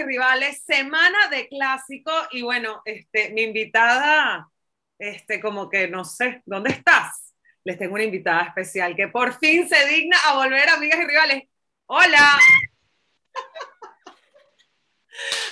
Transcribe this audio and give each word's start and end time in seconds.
y 0.00 0.04
rivales, 0.04 0.62
semana 0.64 1.28
de 1.30 1.48
clásico 1.48 2.12
y 2.32 2.42
bueno, 2.42 2.82
este, 2.84 3.30
mi 3.30 3.42
invitada, 3.42 4.48
este, 4.98 5.40
como 5.40 5.68
que 5.68 5.88
no 5.88 6.04
sé, 6.04 6.42
¿dónde 6.46 6.70
estás? 6.70 7.34
Les 7.64 7.78
tengo 7.78 7.94
una 7.94 8.04
invitada 8.04 8.42
especial 8.42 8.96
que 8.96 9.08
por 9.08 9.38
fin 9.38 9.68
se 9.68 9.86
digna 9.86 10.16
a 10.26 10.36
volver, 10.36 10.68
amigas 10.70 11.00
y 11.00 11.06
rivales. 11.06 11.42
Hola. 11.86 12.38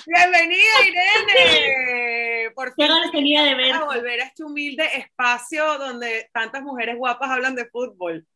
Bienvenida 0.06 0.72
Irene. 0.86 2.50
Por 2.54 2.74
fin 2.74 2.88
tenía 3.12 3.44
de 3.44 3.54
ver. 3.54 3.74
A 3.74 3.84
volver 3.84 4.22
a 4.22 4.24
este 4.24 4.44
humilde 4.44 4.88
espacio 4.96 5.78
donde 5.78 6.30
tantas 6.32 6.62
mujeres 6.62 6.96
guapas 6.96 7.30
hablan 7.30 7.54
de 7.54 7.66
fútbol. 7.66 8.26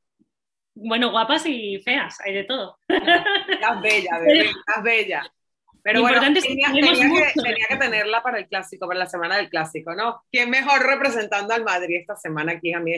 Bueno, 0.74 1.10
guapas 1.10 1.47
y 1.47 1.80
feas, 1.83 2.20
hay 2.20 2.34
de 2.34 2.45
todo. 2.45 2.79
Estás 2.88 3.80
bella, 3.80 4.19
bebé, 4.19 4.51
estás 4.51 4.83
bella. 4.83 5.33
Pero 5.82 6.00
bueno, 6.00 6.20
tenía, 6.20 6.72
que, 6.72 7.77
tenerla 7.77 8.22
para 8.22 8.38
el 8.38 8.46
clásico, 8.46 8.86
para 8.86 9.00
la 9.00 9.06
semana 9.06 9.36
del 9.36 9.48
clásico, 9.48 9.95
¿no? 9.95 10.24
¿Quién 10.30 10.48
mejor 10.48 10.80
representando 10.86 11.55
al 11.55 11.64
Madrid 11.64 11.98
esta 12.00 12.14
semana 12.14 12.52
aquí 12.52 12.72
a 12.72 12.78
mí? 12.78 12.95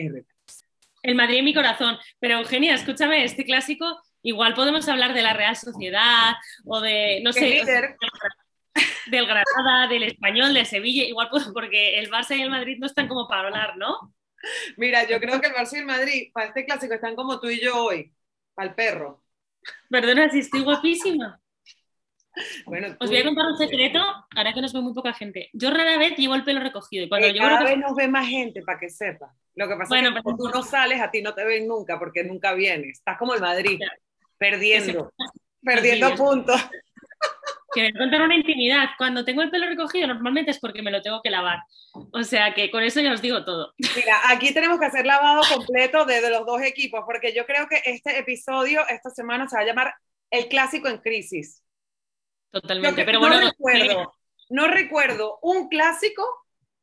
El 1.01 1.15
Madrid 1.15 1.39
en 1.39 1.45
mi 1.45 1.53
corazón. 1.53 1.97
Pero 2.19 2.39
Eugenia, 2.39 2.75
escúchame, 2.75 3.23
este 3.23 3.43
clásico, 3.43 4.01
igual 4.21 4.53
podemos 4.53 4.87
hablar 4.87 5.15
de 5.15 5.23
la 5.23 5.33
Real 5.33 5.55
Sociedad 5.55 6.35
o 6.63 6.79
de, 6.79 7.21
no 7.23 7.33
sé, 7.33 7.63
del 9.07 9.25
Granada, 9.25 9.87
del 9.89 10.03
Español, 10.03 10.53
de 10.53 10.65
Sevilla, 10.65 11.03
igual 11.05 11.29
porque 11.53 11.97
el 11.97 12.11
Barça 12.11 12.37
y 12.37 12.41
el 12.41 12.51
Madrid 12.51 12.77
no 12.79 12.85
están 12.85 13.07
como 13.07 13.27
para 13.27 13.47
hablar, 13.47 13.77
¿no? 13.77 14.13
Mira, 14.77 15.07
yo 15.07 15.19
creo 15.19 15.41
que 15.41 15.47
el 15.47 15.53
Barça 15.53 15.73
y 15.73 15.79
el 15.79 15.85
Madrid 15.85 16.31
para 16.31 16.47
este 16.47 16.65
clásico 16.65 16.93
están 16.93 17.15
como 17.15 17.39
tú 17.39 17.49
y 17.49 17.59
yo 17.59 17.85
hoy, 17.85 18.13
el 18.57 18.75
perro. 18.75 19.23
Perdona 19.89 20.29
si 20.29 20.39
estoy 20.39 20.61
guapísima. 20.61 21.39
Bueno, 22.65 22.95
Os 22.99 23.09
voy 23.09 23.19
a 23.19 23.23
contar 23.23 23.45
un 23.47 23.57
secreto, 23.57 23.99
ahora 24.35 24.53
que 24.53 24.61
nos 24.61 24.73
ve 24.73 24.81
muy 24.81 24.93
poca 24.93 25.13
gente. 25.13 25.49
Yo 25.53 25.71
rara 25.71 25.97
vez 25.97 26.17
llevo 26.17 26.35
el 26.35 26.43
pelo 26.43 26.59
recogido. 26.59 27.05
Y 27.05 27.09
cuando 27.09 27.27
eh, 27.27 27.35
cada 27.37 27.63
vez 27.63 27.77
nos 27.77 27.95
ve 27.95 28.07
más 28.07 28.27
gente, 28.27 28.61
para 28.61 28.79
que 28.79 28.89
sepa. 28.89 29.33
Lo 29.55 29.67
que 29.67 29.75
pasa 29.75 29.99
es 29.99 30.07
que 30.07 30.21
cuando 30.21 30.43
tú 30.43 30.49
no 30.49 30.63
sales, 30.63 31.01
a 31.01 31.11
ti 31.11 31.21
no 31.21 31.33
te 31.33 31.45
ven 31.45 31.67
nunca, 31.67 31.97
porque 31.97 32.23
nunca 32.23 32.53
vienes. 32.53 32.99
Estás 32.99 33.17
como 33.17 33.33
el 33.33 33.41
Madrid, 33.41 33.79
perdiendo, 34.37 35.11
perdiendo 35.61 36.15
puntos. 36.15 36.59
Que 37.73 37.81
me 37.81 37.93
contar 37.93 38.21
una 38.21 38.35
intimidad. 38.35 38.85
Cuando 38.97 39.25
tengo 39.25 39.41
el 39.41 39.49
pelo 39.49 39.67
recogido, 39.67 40.07
normalmente 40.07 40.51
es 40.51 40.59
porque 40.59 40.81
me 40.81 40.91
lo 40.91 41.01
tengo 41.01 41.21
que 41.21 41.29
lavar. 41.29 41.59
O 42.13 42.23
sea 42.23 42.53
que 42.53 42.71
con 42.71 42.81
eso 42.81 43.01
ya 43.01 43.11
os 43.11 43.21
digo 43.21 43.43
todo. 43.43 43.73
Mira, 43.97 44.17
aquí 44.29 44.53
tenemos 44.53 44.79
que 44.79 44.85
hacer 44.85 45.05
lavado 45.05 45.41
completo 45.53 46.05
de 46.05 46.29
los 46.29 46.45
dos 46.45 46.61
equipos, 46.61 47.01
porque 47.05 47.33
yo 47.35 47.45
creo 47.45 47.67
que 47.67 47.81
este 47.83 48.17
episodio, 48.17 48.87
esta 48.87 49.09
semana, 49.09 49.49
se 49.49 49.57
va 49.57 49.63
a 49.63 49.65
llamar 49.65 49.93
El 50.31 50.47
Clásico 50.47 50.87
en 50.87 50.99
Crisis 50.99 51.64
Totalmente, 52.51 53.03
pero 53.03 53.19
bueno. 53.19 53.35
No 53.35 53.49
recuerdo, 53.49 54.13
no 54.49 54.67
recuerdo 54.67 55.39
un 55.41 55.67
clásico 55.67 56.23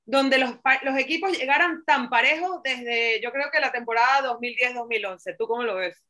donde 0.04 0.38
los, 0.38 0.50
los 0.82 0.98
equipos 0.98 1.36
llegaran 1.38 1.84
tan 1.84 2.10
parejos 2.10 2.62
desde, 2.62 3.20
yo 3.22 3.30
creo 3.30 3.50
que 3.52 3.60
la 3.60 3.72
temporada 3.72 4.36
2010-2011. 4.38 5.36
¿Tú 5.38 5.46
cómo 5.46 5.62
lo 5.62 5.76
ves? 5.76 6.06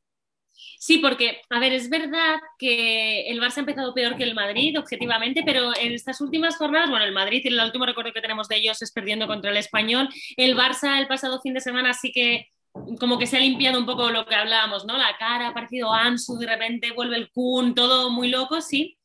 Sí, 0.78 0.98
porque, 0.98 1.41
a 1.50 1.58
ver, 1.58 1.73
es 1.73 1.89
verdad 1.89 2.36
que 2.58 3.28
el 3.28 3.41
Barça 3.41 3.58
ha 3.58 3.61
empezado 3.61 3.95
peor 3.95 4.17
que 4.17 4.25
el 4.25 4.34
Madrid, 4.34 4.78
objetivamente, 4.78 5.42
pero 5.45 5.70
en 5.78 5.92
estas 5.92 6.20
últimas 6.20 6.56
jornadas, 6.56 6.91
bueno, 6.91 7.05
el 7.05 7.12
Madrid, 7.12 7.41
el 7.47 7.58
último 7.58 7.86
recuerdo 7.86 8.12
que 8.12 8.20
tenemos 8.20 8.48
de 8.48 8.56
ellos 8.56 8.83
es 8.83 8.92
perdiendo 8.92 9.27
contra 9.27 9.50
el 9.50 9.56
Español. 9.56 10.08
El 10.36 10.56
Barça 10.56 10.98
el 10.98 11.06
pasado 11.06 11.41
fin 11.41 11.55
de 11.55 11.61
semana 11.61 11.95
sí 11.95 12.12
que 12.12 12.52
como 12.98 13.18
que 13.18 13.26
se 13.26 13.36
ha 13.36 13.40
limpiado 13.40 13.78
un 13.78 13.86
poco 13.86 14.10
lo 14.10 14.26
que 14.26 14.34
hablábamos, 14.34 14.84
¿no? 14.84 14.96
La 14.96 15.16
cara, 15.18 15.48
ha 15.48 15.54
parecido 15.54 15.92
Ansu, 15.92 16.38
de 16.38 16.46
repente 16.46 16.92
vuelve 16.92 17.16
el 17.16 17.30
Kun, 17.30 17.74
todo 17.74 18.10
muy 18.10 18.28
loco, 18.28 18.60
sí. 18.60 18.98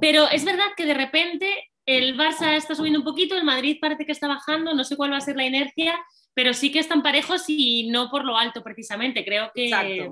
Pero 0.00 0.28
es 0.28 0.44
verdad 0.44 0.66
que 0.76 0.86
de 0.86 0.94
repente 0.94 1.70
el 1.86 2.16
Barça 2.16 2.54
está 2.54 2.74
subiendo 2.74 3.00
un 3.00 3.04
poquito, 3.04 3.36
el 3.36 3.44
Madrid 3.44 3.78
parece 3.80 4.06
que 4.06 4.12
está 4.12 4.28
bajando, 4.28 4.74
no 4.74 4.84
sé 4.84 4.96
cuál 4.96 5.12
va 5.12 5.16
a 5.16 5.20
ser 5.20 5.36
la 5.36 5.44
inercia, 5.44 5.98
pero 6.34 6.54
sí 6.54 6.72
que 6.72 6.78
están 6.78 7.02
parejos 7.02 7.44
y 7.48 7.88
no 7.88 8.10
por 8.10 8.24
lo 8.24 8.36
alto 8.36 8.62
precisamente. 8.62 9.24
Creo 9.24 9.50
que 9.54 10.10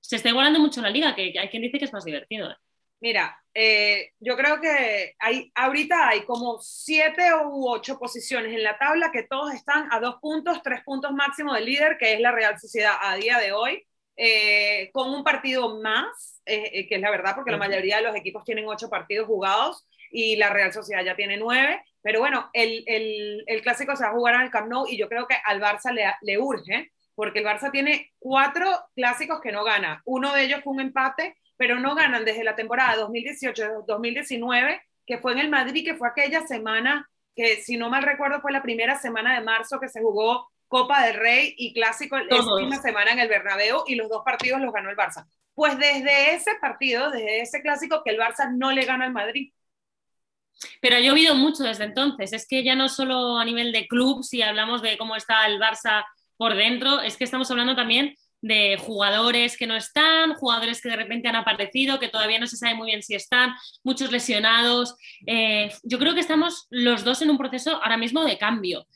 se 0.00 0.16
está 0.16 0.28
igualando 0.28 0.60
mucho 0.60 0.80
la 0.80 0.90
liga, 0.90 1.14
que 1.14 1.34
hay 1.38 1.48
quien 1.48 1.62
dice 1.62 1.78
que 1.78 1.86
es 1.86 1.92
más 1.92 2.04
divertido. 2.04 2.50
¿eh? 2.50 2.56
Mira, 3.00 3.38
eh, 3.52 4.12
yo 4.20 4.36
creo 4.36 4.60
que 4.60 5.14
hay, 5.18 5.52
ahorita 5.54 6.08
hay 6.08 6.24
como 6.24 6.58
siete 6.60 7.30
u 7.44 7.68
ocho 7.68 7.98
posiciones 7.98 8.52
en 8.54 8.62
la 8.62 8.78
tabla 8.78 9.10
que 9.12 9.22
todos 9.24 9.52
están 9.52 9.88
a 9.92 10.00
dos 10.00 10.16
puntos, 10.20 10.62
tres 10.62 10.80
puntos 10.82 11.12
máximo 11.12 11.52
del 11.52 11.66
líder, 11.66 11.98
que 11.98 12.14
es 12.14 12.20
la 12.20 12.32
Real 12.32 12.58
Sociedad 12.58 12.96
a 13.00 13.16
día 13.16 13.38
de 13.38 13.52
hoy, 13.52 13.86
eh, 14.16 14.90
con 14.92 15.10
un 15.10 15.22
partido 15.22 15.78
más, 15.80 16.40
eh, 16.46 16.88
que 16.88 16.94
es 16.94 17.00
la 17.00 17.10
verdad, 17.10 17.34
porque 17.34 17.50
la 17.50 17.58
mayoría 17.58 17.98
de 17.98 18.02
los 18.02 18.16
equipos 18.16 18.44
tienen 18.44 18.66
ocho 18.66 18.88
partidos 18.88 19.26
jugados 19.26 19.86
y 20.10 20.36
la 20.36 20.48
Real 20.48 20.72
Sociedad 20.72 21.04
ya 21.04 21.16
tiene 21.16 21.36
nueve. 21.36 21.82
Pero 22.00 22.20
bueno, 22.20 22.48
el, 22.54 22.82
el, 22.86 23.44
el 23.46 23.62
clásico 23.62 23.94
se 23.94 24.04
va 24.04 24.10
a 24.10 24.14
jugar 24.14 24.36
en 24.36 24.42
el 24.42 24.50
Camp 24.50 24.68
Nou 24.68 24.86
y 24.88 24.96
yo 24.96 25.08
creo 25.08 25.26
que 25.26 25.36
al 25.44 25.60
Barça 25.60 25.92
le, 25.92 26.06
le 26.22 26.38
urge, 26.38 26.92
porque 27.14 27.40
el 27.40 27.44
Barça 27.44 27.70
tiene 27.70 28.12
cuatro 28.18 28.70
clásicos 28.94 29.40
que 29.40 29.52
no 29.52 29.64
gana. 29.64 30.00
Uno 30.06 30.32
de 30.32 30.44
ellos 30.44 30.60
fue 30.64 30.72
un 30.72 30.80
empate 30.80 31.36
pero 31.56 31.78
no 31.78 31.94
ganan 31.94 32.24
desde 32.24 32.44
la 32.44 32.56
temporada 32.56 33.06
2018-2019, 33.06 34.80
que 35.06 35.18
fue 35.18 35.32
en 35.32 35.38
el 35.38 35.48
Madrid, 35.48 35.84
que 35.84 35.94
fue 35.94 36.08
aquella 36.08 36.46
semana 36.46 37.08
que, 37.34 37.56
si 37.62 37.76
no 37.76 37.90
mal 37.90 38.02
recuerdo, 38.02 38.40
fue 38.40 38.52
la 38.52 38.62
primera 38.62 38.98
semana 38.98 39.34
de 39.34 39.44
marzo 39.44 39.78
que 39.78 39.88
se 39.88 40.00
jugó 40.00 40.48
Copa 40.68 41.04
del 41.04 41.16
Rey 41.16 41.54
y 41.56 41.72
Clásico 41.74 42.16
esa 42.16 42.54
misma 42.56 42.80
semana 42.80 43.12
en 43.12 43.20
el 43.20 43.28
Bernabéu 43.28 43.84
y 43.86 43.94
los 43.94 44.08
dos 44.08 44.22
partidos 44.24 44.60
los 44.60 44.72
ganó 44.72 44.90
el 44.90 44.96
Barça. 44.96 45.26
Pues 45.54 45.78
desde 45.78 46.34
ese 46.34 46.52
partido, 46.60 47.10
desde 47.10 47.40
ese 47.40 47.62
clásico, 47.62 48.02
que 48.04 48.10
el 48.10 48.18
Barça 48.18 48.52
no 48.54 48.72
le 48.72 48.84
gana 48.84 49.04
al 49.04 49.12
Madrid. 49.12 49.52
Pero 50.80 50.96
ha 50.96 51.00
llovido 51.00 51.34
mucho 51.34 51.62
desde 51.62 51.84
entonces. 51.84 52.32
Es 52.32 52.46
que 52.48 52.64
ya 52.64 52.74
no 52.74 52.88
solo 52.88 53.38
a 53.38 53.44
nivel 53.44 53.72
de 53.72 53.86
club, 53.86 54.22
si 54.22 54.42
hablamos 54.42 54.82
de 54.82 54.98
cómo 54.98 55.16
está 55.16 55.46
el 55.46 55.60
Barça 55.60 56.04
por 56.36 56.54
dentro, 56.54 57.00
es 57.00 57.16
que 57.16 57.24
estamos 57.24 57.50
hablando 57.50 57.76
también 57.76 58.14
de 58.46 58.76
jugadores 58.78 59.56
que 59.56 59.66
no 59.66 59.76
están, 59.76 60.34
jugadores 60.34 60.80
que 60.80 60.88
de 60.88 60.96
repente 60.96 61.28
han 61.28 61.36
aparecido, 61.36 61.98
que 61.98 62.08
todavía 62.08 62.38
no 62.38 62.46
se 62.46 62.56
sabe 62.56 62.74
muy 62.74 62.86
bien 62.86 63.02
si 63.02 63.14
están, 63.14 63.54
muchos 63.82 64.12
lesionados. 64.12 64.96
Eh, 65.26 65.70
yo 65.82 65.98
creo 65.98 66.14
que 66.14 66.20
estamos 66.20 66.66
los 66.70 67.04
dos 67.04 67.22
en 67.22 67.30
un 67.30 67.38
proceso 67.38 67.82
ahora 67.82 67.96
mismo 67.96 68.24
de 68.24 68.38
cambio, 68.38 68.86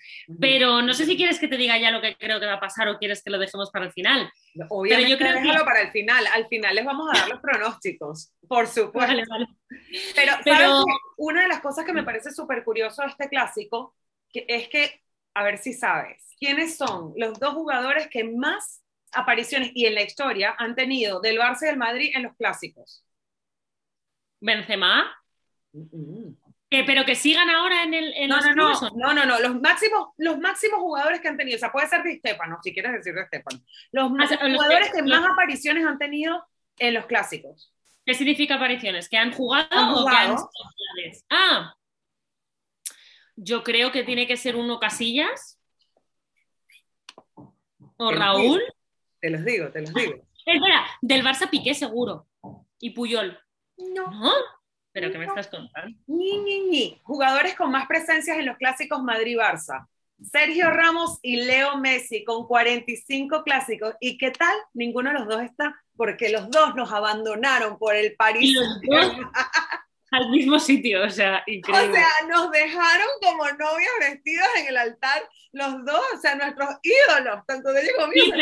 pero 0.40 0.82
no 0.82 0.94
sé 0.94 1.04
si 1.04 1.16
quieres 1.16 1.38
que 1.38 1.48
te 1.48 1.56
diga 1.56 1.78
ya 1.78 1.90
lo 1.90 2.00
que 2.00 2.16
creo 2.16 2.38
que 2.38 2.46
va 2.46 2.54
a 2.54 2.60
pasar 2.60 2.88
o 2.88 2.98
quieres 2.98 3.22
que 3.22 3.30
lo 3.30 3.38
dejemos 3.38 3.70
para 3.70 3.86
el 3.86 3.92
final. 3.92 4.30
Obviamente, 4.68 5.10
yo 5.10 5.18
creo 5.18 5.32
déjalo 5.32 5.64
para 5.64 5.82
el 5.82 5.90
final. 5.90 6.24
Al 6.32 6.46
final 6.46 6.74
les 6.74 6.84
vamos 6.84 7.08
a 7.12 7.18
dar 7.18 7.28
los 7.28 7.40
pronósticos, 7.40 8.32
por 8.48 8.66
supuesto. 8.66 9.14
Pero, 10.14 10.32
pero... 10.44 10.84
una 11.16 11.42
de 11.42 11.48
las 11.48 11.60
cosas 11.60 11.84
que 11.84 11.92
me 11.92 12.02
parece 12.04 12.30
súper 12.30 12.64
curioso 12.64 13.02
de 13.02 13.08
este 13.08 13.28
clásico 13.28 13.94
que 14.32 14.44
es 14.48 14.68
que, 14.68 15.00
a 15.34 15.42
ver 15.42 15.58
si 15.58 15.72
sabes, 15.72 16.36
¿quiénes 16.38 16.76
son 16.76 17.12
los 17.16 17.38
dos 17.38 17.54
jugadores 17.54 18.08
que 18.08 18.24
más 18.24 18.82
apariciones 19.12 19.70
y 19.74 19.86
en 19.86 19.94
la 19.94 20.02
historia 20.02 20.54
han 20.58 20.74
tenido 20.74 21.20
del 21.20 21.38
Barça 21.38 21.62
y 21.62 21.66
del 21.66 21.76
Madrid 21.76 22.12
en 22.14 22.24
los 22.24 22.36
clásicos? 22.36 23.04
Benzema. 24.40 25.16
pero 26.70 27.04
que 27.04 27.14
sigan 27.14 27.50
ahora 27.50 27.82
en 27.82 27.94
el 27.94 28.28
no, 28.28 28.40
no, 28.40 28.54
no, 28.54 28.90
no, 28.94 29.14
no, 29.14 29.26
no, 29.26 29.40
los 29.40 29.60
máximos, 29.60 30.08
los 30.16 30.38
máximos 30.38 30.80
jugadores 30.80 31.20
que 31.20 31.28
han 31.28 31.36
tenido, 31.36 31.56
o 31.56 31.58
sea, 31.58 31.72
puede 31.72 31.88
ser 31.88 32.02
de 32.02 32.12
Estefano, 32.12 32.58
si 32.62 32.72
quieres 32.72 32.92
decir 32.92 33.14
de 33.14 33.22
Estefano, 33.22 33.60
los, 33.92 34.10
ah, 34.18 34.38
jugadores 34.40 34.90
que, 34.92 35.02
más 35.02 35.24
apariciones 35.30 35.84
han 35.84 35.98
tenido 35.98 36.46
en 36.78 36.94
los 36.94 37.06
clásicos. 37.06 37.74
¿Qué 38.06 38.14
significa 38.14 38.54
apariciones? 38.54 39.08
¿Que 39.08 39.18
han 39.18 39.32
jugado, 39.32 40.02
o 40.02 40.06
que 40.06 40.16
han 40.16 40.36
Ah, 41.28 41.74
yo 43.36 43.62
creo 43.62 43.92
que 43.92 44.04
tiene 44.04 44.26
que 44.26 44.36
ser 44.36 44.56
uno 44.56 44.78
Casillas 44.78 45.58
o 47.96 48.10
Raúl. 48.10 48.62
Te 49.20 49.30
los 49.30 49.44
digo, 49.44 49.68
te 49.70 49.82
los 49.82 49.94
digo. 49.94 50.14
Espera, 50.46 50.86
del 51.00 51.24
Barça 51.24 51.48
Piqué 51.48 51.74
seguro. 51.74 52.26
Y 52.78 52.90
Puyol. 52.90 53.38
No. 53.76 54.10
¿No? 54.10 54.32
¿Pero 54.92 55.12
qué 55.12 55.18
me 55.18 55.26
estás 55.26 55.48
contando? 55.48 55.96
Ni, 56.06 56.38
ni, 56.38 56.60
ni. 56.60 57.00
Jugadores 57.04 57.54
con 57.54 57.70
más 57.70 57.86
presencias 57.86 58.38
en 58.38 58.46
los 58.46 58.56
clásicos 58.56 59.02
Madrid-Barça. 59.02 59.86
Sergio 60.22 60.70
Ramos 60.70 61.18
y 61.22 61.36
Leo 61.36 61.76
Messi 61.78 62.24
con 62.24 62.46
45 62.46 63.42
clásicos. 63.42 63.94
¿Y 64.00 64.18
qué 64.18 64.30
tal? 64.30 64.54
Ninguno 64.74 65.10
de 65.10 65.18
los 65.18 65.28
dos 65.28 65.42
está, 65.42 65.80
porque 65.96 66.30
los 66.30 66.50
dos 66.50 66.74
nos 66.74 66.92
abandonaron 66.92 67.78
por 67.78 67.94
el 67.94 68.14
París. 68.16 68.56
al 70.10 70.28
mismo 70.30 70.58
sitio, 70.58 71.04
o 71.04 71.10
sea, 71.10 71.42
increíble. 71.46 71.90
O 71.90 71.94
sea, 71.94 72.08
nos 72.28 72.50
dejaron 72.50 73.06
como 73.22 73.44
novias 73.44 73.92
vestidas 74.00 74.48
en 74.58 74.68
el 74.68 74.76
altar, 74.76 75.22
los 75.52 75.84
dos, 75.84 76.02
o 76.14 76.20
sea, 76.20 76.34
nuestros 76.34 76.68
ídolos, 76.82 77.46
tanto 77.46 77.72
de 77.72 77.82
ellos 77.82 77.92
como 77.96 78.12
sí, 78.12 78.32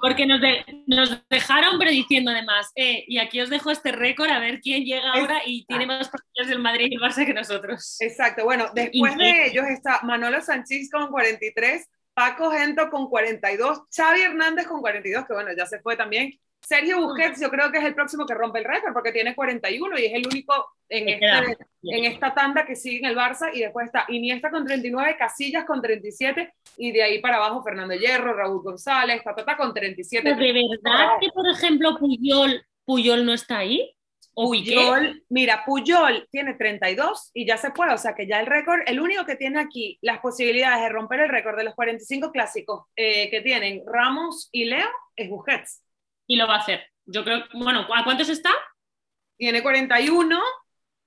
porque 0.00 0.26
nos, 0.26 0.40
nos, 0.86 1.28
dejaron, 1.28 1.78
pero 1.78 1.90
diciendo 1.90 2.30
además, 2.30 2.70
eh, 2.76 3.04
y 3.06 3.18
aquí 3.18 3.40
os 3.40 3.50
dejo 3.50 3.70
este 3.70 3.92
récord 3.92 4.30
a 4.30 4.38
ver 4.38 4.60
quién 4.60 4.84
llega 4.84 5.12
ahora 5.12 5.42
y 5.44 5.64
tiene 5.66 5.86
más 5.86 6.08
partidos 6.08 6.48
del 6.48 6.58
Madrid 6.58 6.88
y 6.90 6.94
el 6.94 7.00
Barça 7.00 7.26
que 7.26 7.34
nosotros. 7.34 7.96
Exacto, 8.00 8.44
bueno, 8.44 8.70
después 8.74 9.16
de 9.16 9.46
ellos 9.46 9.66
está 9.66 10.00
Manolo 10.02 10.40
Sánchez 10.40 10.90
con 10.90 11.08
43, 11.08 11.88
Paco 12.14 12.50
Gento 12.50 12.90
con 12.90 13.08
42, 13.08 13.82
Xavi 13.94 14.22
Hernández 14.22 14.66
con 14.66 14.80
42, 14.80 15.26
que 15.26 15.32
bueno, 15.32 15.50
ya 15.56 15.66
se 15.66 15.80
fue 15.80 15.96
también, 15.96 16.38
Sergio 16.60 17.00
Busquets 17.00 17.40
yo 17.40 17.50
creo 17.50 17.72
que 17.72 17.78
es 17.78 17.84
el 17.84 17.94
próximo 17.94 18.26
que 18.26 18.34
rompe 18.34 18.60
el 18.60 18.64
récord 18.64 18.92
porque 18.92 19.12
tiene 19.12 19.34
41 19.34 19.98
y 19.98 20.04
es 20.04 20.14
el 20.14 20.26
único 20.26 20.72
en, 20.88 21.08
este, 21.08 21.58
en 21.82 22.04
esta 22.04 22.34
tanda 22.34 22.64
que 22.64 22.76
sigue 22.76 22.98
en 22.98 23.06
el 23.06 23.16
Barça 23.16 23.50
y 23.52 23.60
después 23.60 23.86
está 23.86 24.04
Iniesta 24.08 24.50
con 24.50 24.64
39, 24.64 25.16
Casillas 25.18 25.64
con 25.64 25.80
37 25.80 26.52
y 26.76 26.92
de 26.92 27.02
ahí 27.02 27.20
para 27.20 27.36
abajo 27.36 27.62
Fernando 27.62 27.94
Hierro, 27.94 28.34
Raúl 28.34 28.62
González, 28.62 29.22
Tatata 29.24 29.56
con 29.56 29.72
37. 29.72 30.34
¿De 30.34 30.34
verdad 30.34 31.08
que 31.20 31.28
por 31.30 31.48
ejemplo 31.48 31.96
Puyol, 31.98 32.64
Puyol 32.84 33.24
no 33.24 33.32
está 33.32 33.58
ahí? 33.58 33.94
Puyol, 34.34 35.22
mira, 35.28 35.64
Puyol 35.66 36.28
tiene 36.30 36.54
32 36.54 37.30
y 37.34 37.46
ya 37.46 37.56
se 37.56 37.70
puede, 37.70 37.92
o 37.92 37.98
sea 37.98 38.14
que 38.14 38.26
ya 38.26 38.40
el 38.40 38.46
récord, 38.46 38.80
el 38.86 39.00
único 39.00 39.26
que 39.26 39.36
tiene 39.36 39.60
aquí 39.60 39.98
las 40.02 40.20
posibilidades 40.20 40.82
de 40.82 40.88
romper 40.88 41.20
el 41.20 41.28
récord 41.28 41.56
de 41.56 41.64
los 41.64 41.74
45 41.74 42.30
clásicos 42.30 42.84
eh, 42.96 43.28
que 43.30 43.40
tienen 43.40 43.82
Ramos 43.86 44.48
y 44.52 44.64
Leo 44.66 44.88
es 45.16 45.28
Busquets. 45.28 45.82
Y 46.30 46.36
lo 46.36 46.46
va 46.46 46.54
a 46.54 46.58
hacer. 46.58 46.86
Yo 47.06 47.24
creo, 47.24 47.42
bueno, 47.54 47.88
¿a 47.92 48.04
cuántos 48.04 48.28
está? 48.28 48.50
Tiene 49.36 49.64
41, 49.64 50.40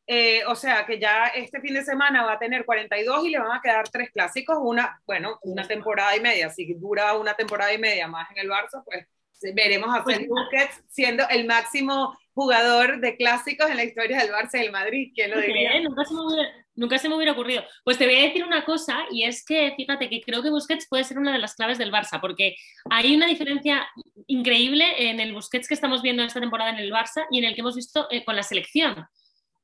eh, 0.05 0.41
o 0.47 0.53
sea 0.53 0.85
que 0.85 0.99
ya 0.99 1.27
este 1.27 1.61
fin 1.61 1.75
de 1.75 1.85
semana 1.85 2.25
va 2.25 2.33
a 2.33 2.39
tener 2.39 2.65
42 2.65 3.25
y 3.25 3.29
le 3.29 3.39
van 3.39 3.57
a 3.57 3.61
quedar 3.61 3.87
tres 3.87 4.11
clásicos, 4.11 4.57
una, 4.59 5.01
bueno, 5.05 5.39
una 5.43 5.65
temporada 5.65 6.13
y 6.17 6.19
media, 6.19 6.49
si 6.49 6.73
dura 6.73 7.13
una 7.13 7.35
temporada 7.35 7.73
y 7.73 7.77
media 7.77 8.05
más 8.05 8.29
en 8.31 8.39
el 8.39 8.49
Barça, 8.49 8.83
pues 8.83 9.07
veremos 9.55 9.95
a 9.95 10.03
pues, 10.03 10.27
Busquets 10.27 10.83
siendo 10.89 11.23
el 11.29 11.45
máximo 11.45 12.17
jugador 12.33 12.99
de 12.99 13.15
clásicos 13.15 13.69
en 13.69 13.77
la 13.77 13.85
historia 13.85 14.17
del 14.19 14.31
Barça 14.31 14.55
y 14.55 14.63
del 14.63 14.71
Madrid. 14.71 15.11
¿Quién 15.15 15.31
lo 15.31 15.39
diría? 15.39 15.79
Nunca 15.81 16.03
se, 16.03 16.13
me 16.13 16.21
hubiera, 16.21 16.49
nunca 16.75 16.97
se 16.97 17.09
me 17.09 17.15
hubiera 17.15 17.31
ocurrido. 17.31 17.63
Pues 17.85 17.97
te 17.97 18.05
voy 18.05 18.15
a 18.15 18.23
decir 18.23 18.43
una 18.43 18.65
cosa, 18.65 19.05
y 19.09 19.23
es 19.23 19.45
que 19.45 19.73
fíjate 19.77 20.09
que 20.09 20.21
creo 20.21 20.43
que 20.43 20.49
Busquets 20.49 20.87
puede 20.89 21.05
ser 21.05 21.17
una 21.17 21.31
de 21.31 21.39
las 21.39 21.55
claves 21.55 21.77
del 21.77 21.91
Barça, 21.93 22.19
porque 22.19 22.55
hay 22.89 23.15
una 23.15 23.27
diferencia 23.27 23.87
increíble 24.27 25.09
en 25.09 25.19
el 25.19 25.33
Busquets 25.33 25.67
que 25.67 25.73
estamos 25.73 26.01
viendo 26.01 26.23
esta 26.23 26.39
temporada 26.39 26.71
en 26.71 26.77
el 26.77 26.91
Barça 26.91 27.25
y 27.31 27.39
en 27.39 27.45
el 27.45 27.55
que 27.55 27.61
hemos 27.61 27.75
visto 27.75 28.07
eh, 28.09 28.23
con 28.23 28.35
la 28.35 28.43
selección. 28.43 29.05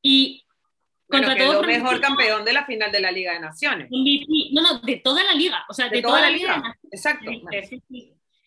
Y 0.02 0.46
contra 1.08 1.36
todo 1.36 1.64
mejor 1.64 2.00
campeón 2.00 2.46
de 2.46 2.54
la 2.54 2.66
final 2.66 2.92
de 2.92 3.00
la 3.00 3.12
Liga 3.12 3.34
de 3.34 3.40
Naciones. 3.40 3.90
No, 3.92 4.62
no, 4.62 4.80
de 4.80 4.98
toda 4.98 5.24
la 5.24 5.34
liga, 5.34 5.66
o 5.68 5.74
sea, 5.74 5.90
de, 5.90 6.02
toda, 6.02 6.22
la 6.22 6.30
liga. 6.30 6.78
Exacto. 6.92 7.32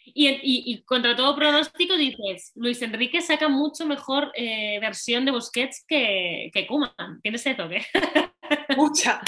Y, 0.05 0.83
contra 0.83 1.17
todo 1.17 1.35
pronóstico 1.35 1.97
dices, 1.97 2.53
Luis 2.55 2.81
Enrique 2.83 3.21
saca 3.21 3.49
mucho 3.49 3.87
mejor 3.87 4.31
eh, 4.35 4.79
versión 4.81 5.25
de 5.25 5.33
Busquets 5.33 5.85
que, 5.87 6.51
que 6.53 6.67
Kuman. 6.67 7.21
¿Tienes 7.23 7.47
eso 7.47 7.69
qué? 7.69 7.85
Mucha. 8.77 9.21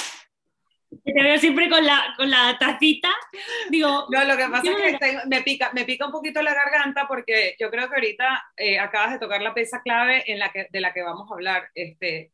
Te 1.03 1.23
veo 1.23 1.39
siempre 1.39 1.69
con 1.69 1.85
la, 1.85 2.15
con 2.17 2.31
la 2.31 2.57
tacita. 2.59 3.09
Digo, 3.71 4.07
no, 4.11 4.25
lo 4.25 4.37
que 4.37 4.49
pasa 4.49 4.71
es 4.71 4.99
que 4.99 5.19
me, 5.27 5.43
pica, 5.43 5.71
me 5.75 5.85
pica 5.85 6.07
un 6.07 6.13
poquito 6.13 6.43
la 6.43 6.55
garganta 6.55 7.07
porque 7.09 7.57
yo 7.59 7.71
creo 7.71 7.89
que 7.89 7.95
ahorita 7.95 8.53
eh, 8.57 8.79
acabas 8.79 9.13
de 9.13 9.19
tocar 9.19 9.43
la 9.43 9.55
pieza 9.55 9.83
clave 9.83 10.31
en 10.31 10.39
la 10.39 10.53
que, 10.53 10.69
de 10.71 10.81
la 10.81 10.93
que 10.93 11.03
vamos 11.03 11.31
a 11.31 11.35
hablar. 11.35 11.71
Este, 11.75 12.33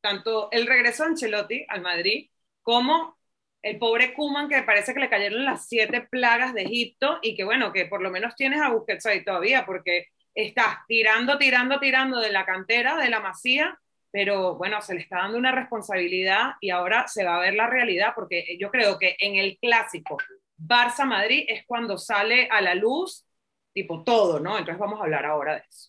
tanto 0.00 0.48
el 0.52 0.66
regreso 0.66 1.04
de 1.04 1.10
Ancelotti 1.10 1.66
al 1.68 1.82
Madrid 1.82 2.30
como 2.62 3.18
el 3.62 3.78
pobre 3.78 4.14
Kuman 4.14 4.48
que 4.48 4.62
parece 4.62 4.94
que 4.94 5.00
le 5.00 5.10
cayeron 5.10 5.44
las 5.44 5.68
siete 5.68 6.02
plagas 6.02 6.54
de 6.54 6.62
Egipto 6.62 7.18
y 7.22 7.36
que 7.36 7.44
bueno, 7.44 7.72
que 7.72 7.86
por 7.86 8.02
lo 8.02 8.10
menos 8.10 8.34
tienes 8.36 8.60
a 8.60 8.70
Busquets 8.70 9.06
ahí 9.06 9.24
todavía 9.24 9.66
porque 9.66 10.06
estás 10.34 10.78
tirando, 10.86 11.38
tirando, 11.38 11.80
tirando 11.80 12.20
de 12.20 12.30
la 12.30 12.44
cantera, 12.44 12.96
de 12.96 13.10
la 13.10 13.20
masía, 13.20 13.78
pero 14.10 14.56
bueno, 14.56 14.80
se 14.80 14.94
le 14.94 15.00
está 15.00 15.18
dando 15.18 15.38
una 15.38 15.52
responsabilidad 15.52 16.52
y 16.60 16.70
ahora 16.70 17.06
se 17.08 17.24
va 17.24 17.36
a 17.36 17.40
ver 17.40 17.54
la 17.54 17.66
realidad 17.66 18.12
porque 18.14 18.56
yo 18.58 18.70
creo 18.70 18.98
que 18.98 19.16
en 19.18 19.36
el 19.36 19.58
clásico 19.58 20.16
Barça-Madrid 20.56 21.44
es 21.48 21.64
cuando 21.66 21.98
sale 21.98 22.48
a 22.50 22.60
la 22.60 22.74
luz 22.74 23.24
tipo 23.72 24.02
todo, 24.02 24.40
¿no? 24.40 24.58
Entonces 24.58 24.78
vamos 24.78 25.00
a 25.00 25.04
hablar 25.04 25.24
ahora 25.24 25.54
de 25.54 25.62
eso. 25.68 25.88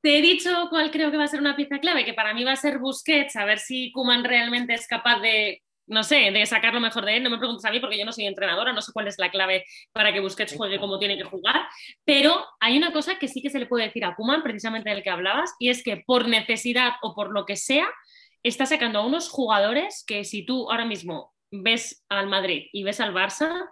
Te 0.00 0.18
he 0.18 0.22
dicho 0.22 0.66
cuál 0.70 0.90
creo 0.90 1.12
que 1.12 1.16
va 1.16 1.24
a 1.24 1.28
ser 1.28 1.40
una 1.40 1.54
pieza 1.54 1.78
clave, 1.78 2.04
que 2.04 2.14
para 2.14 2.34
mí 2.34 2.42
va 2.42 2.52
a 2.52 2.56
ser 2.56 2.78
Busquets, 2.78 3.36
a 3.36 3.44
ver 3.44 3.60
si 3.60 3.92
Kuman 3.92 4.24
realmente 4.24 4.74
es 4.74 4.88
capaz 4.88 5.20
de 5.20 5.62
no 5.92 6.02
sé, 6.02 6.30
de 6.30 6.46
sacar 6.46 6.72
lo 6.72 6.80
mejor 6.80 7.04
de 7.04 7.18
él. 7.18 7.22
No 7.22 7.28
me 7.28 7.36
preguntes 7.36 7.64
a 7.66 7.70
mí 7.70 7.78
porque 7.78 7.98
yo 7.98 8.06
no 8.06 8.12
soy 8.12 8.24
entrenadora, 8.24 8.72
no 8.72 8.80
sé 8.80 8.92
cuál 8.92 9.08
es 9.08 9.18
la 9.18 9.30
clave 9.30 9.64
para 9.92 10.12
que 10.12 10.20
Busquets 10.20 10.56
juegue 10.56 10.80
como 10.80 10.98
tiene 10.98 11.18
que 11.18 11.24
jugar, 11.24 11.68
pero 12.04 12.46
hay 12.60 12.78
una 12.78 12.92
cosa 12.92 13.18
que 13.18 13.28
sí 13.28 13.42
que 13.42 13.50
se 13.50 13.58
le 13.58 13.66
puede 13.66 13.84
decir 13.84 14.04
a 14.04 14.14
Kuman, 14.14 14.42
precisamente 14.42 14.88
del 14.88 15.02
que 15.02 15.10
hablabas, 15.10 15.54
y 15.58 15.68
es 15.68 15.82
que 15.82 15.98
por 15.98 16.28
necesidad 16.28 16.94
o 17.02 17.14
por 17.14 17.30
lo 17.30 17.44
que 17.44 17.56
sea, 17.56 17.86
está 18.42 18.64
sacando 18.64 19.00
a 19.00 19.06
unos 19.06 19.28
jugadores 19.28 20.02
que 20.06 20.24
si 20.24 20.44
tú 20.44 20.70
ahora 20.70 20.86
mismo 20.86 21.32
ves 21.50 22.04
al 22.08 22.26
Madrid 22.26 22.68
y 22.72 22.82
ves 22.84 22.98
al 23.00 23.12
Barça, 23.12 23.68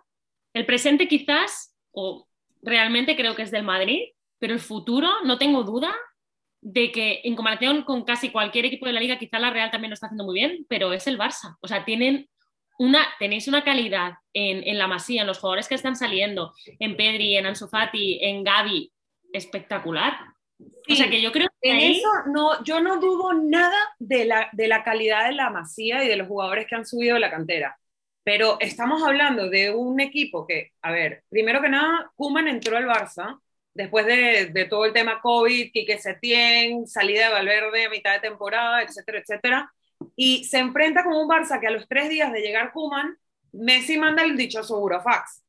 el 0.53 0.67
presente 0.67 1.09
quizás, 1.09 1.75
o 1.91 2.29
realmente 2.61 3.17
creo 3.17 3.35
que 3.35 3.43
es 3.43 3.51
del 3.51 3.65
Madrid, 3.65 4.03
pero 4.39 4.53
el 4.53 4.61
futuro, 4.61 5.09
no 5.25 5.39
tengo 5.39 5.65
duda, 5.65 5.95
de 6.63 6.93
que 6.93 7.21
en 7.25 7.37
comparación 7.37 7.83
con 7.85 8.05
casi 8.05 8.31
cualquier 8.31 8.67
equipo 8.67 8.87
de 8.87 8.93
la 8.93 9.01
liga, 9.01 9.19
quizá 9.19 9.39
la 9.39 9.51
Real 9.51 9.71
también 9.71 9.91
lo 9.91 9.95
está 9.95 10.07
haciendo 10.07 10.25
muy 10.25 10.35
bien, 10.35 10.67
pero 10.69 10.93
es 10.93 11.07
el 11.07 11.19
Barça. 11.19 11.57
O 11.61 11.69
sea, 11.69 11.85
tienen 11.85 12.29
una, 12.79 13.07
tenéis 13.19 13.49
una 13.49 13.65
calidad 13.65 14.15
en, 14.33 14.79
la 14.79 14.87
masía, 14.87 15.23
en 15.23 15.27
los 15.27 15.39
jugadores 15.39 15.69
que 15.69 15.75
están 15.75 15.97
saliendo, 15.97 16.55
en 16.79 16.97
Pedri, 16.97 17.37
en 17.37 17.47
Ansu 17.47 17.69
Fati, 17.69 18.19
en 18.23 18.45
Gaby, 18.45 18.93
espectacular. 19.33 20.15
o 20.89 20.95
sea 20.95 21.09
que 21.09 21.21
yo 21.21 21.33
creo 21.33 21.49
que 21.61 21.71
en 21.71 21.93
eso 21.93 22.09
no, 22.27 22.63
yo 22.65 22.81
no 22.81 22.99
dudo 22.99 23.33
nada 23.35 23.79
de 23.99 24.25
la, 24.25 24.49
de 24.53 24.69
la 24.69 24.83
calidad 24.83 25.27
de 25.27 25.33
la 25.33 25.51
masía 25.51 26.05
y 26.05 26.09
de 26.09 26.17
los 26.17 26.29
jugadores 26.29 26.67
que 26.67 26.75
han 26.75 26.87
subido 26.87 27.15
de 27.15 27.21
la 27.21 27.31
cantera. 27.31 27.79
Pero 28.23 28.59
estamos 28.61 29.03
hablando 29.03 29.49
de 29.49 29.75
un 29.75 29.99
equipo 30.01 30.47
que, 30.47 30.73
a 30.83 30.91
ver, 30.91 31.25
primero 31.29 31.61
que 31.61 31.71
nada, 31.71 32.11
Kuman 32.17 32.49
entró 32.49 32.77
al 32.77 32.87
Barça 32.87 33.39
después 33.75 34.07
de, 34.07 34.67
todo 34.69 34.85
el 34.85 34.93
tema 34.93 35.21
COVID, 35.21 35.73
Quique 35.73 35.99
Setién, 35.99 36.87
salida 36.87 37.27
de 37.27 37.33
Valverde 37.33 37.87
a 37.87 37.91
mitad 37.91 38.13
de 38.15 38.21
temporada, 38.21 38.83
etcétera, 38.83 39.19
etcétera, 39.19 39.73
y 40.17 40.45
se 40.45 40.59
enfrenta 40.59 41.05
con 41.05 41.15
un 41.15 41.29
Barça 41.29 41.61
que 41.61 41.67
a 41.67 41.71
los 41.71 41.87
tres 41.89 42.09
días 42.09 42.33
de 42.33 42.41
llegar 42.41 42.73
Kuman, 42.73 43.17
Messi 43.53 43.99
manda 43.99 44.23
el 44.23 44.37
dichoso 44.37 44.79
Burofax. 44.79 45.45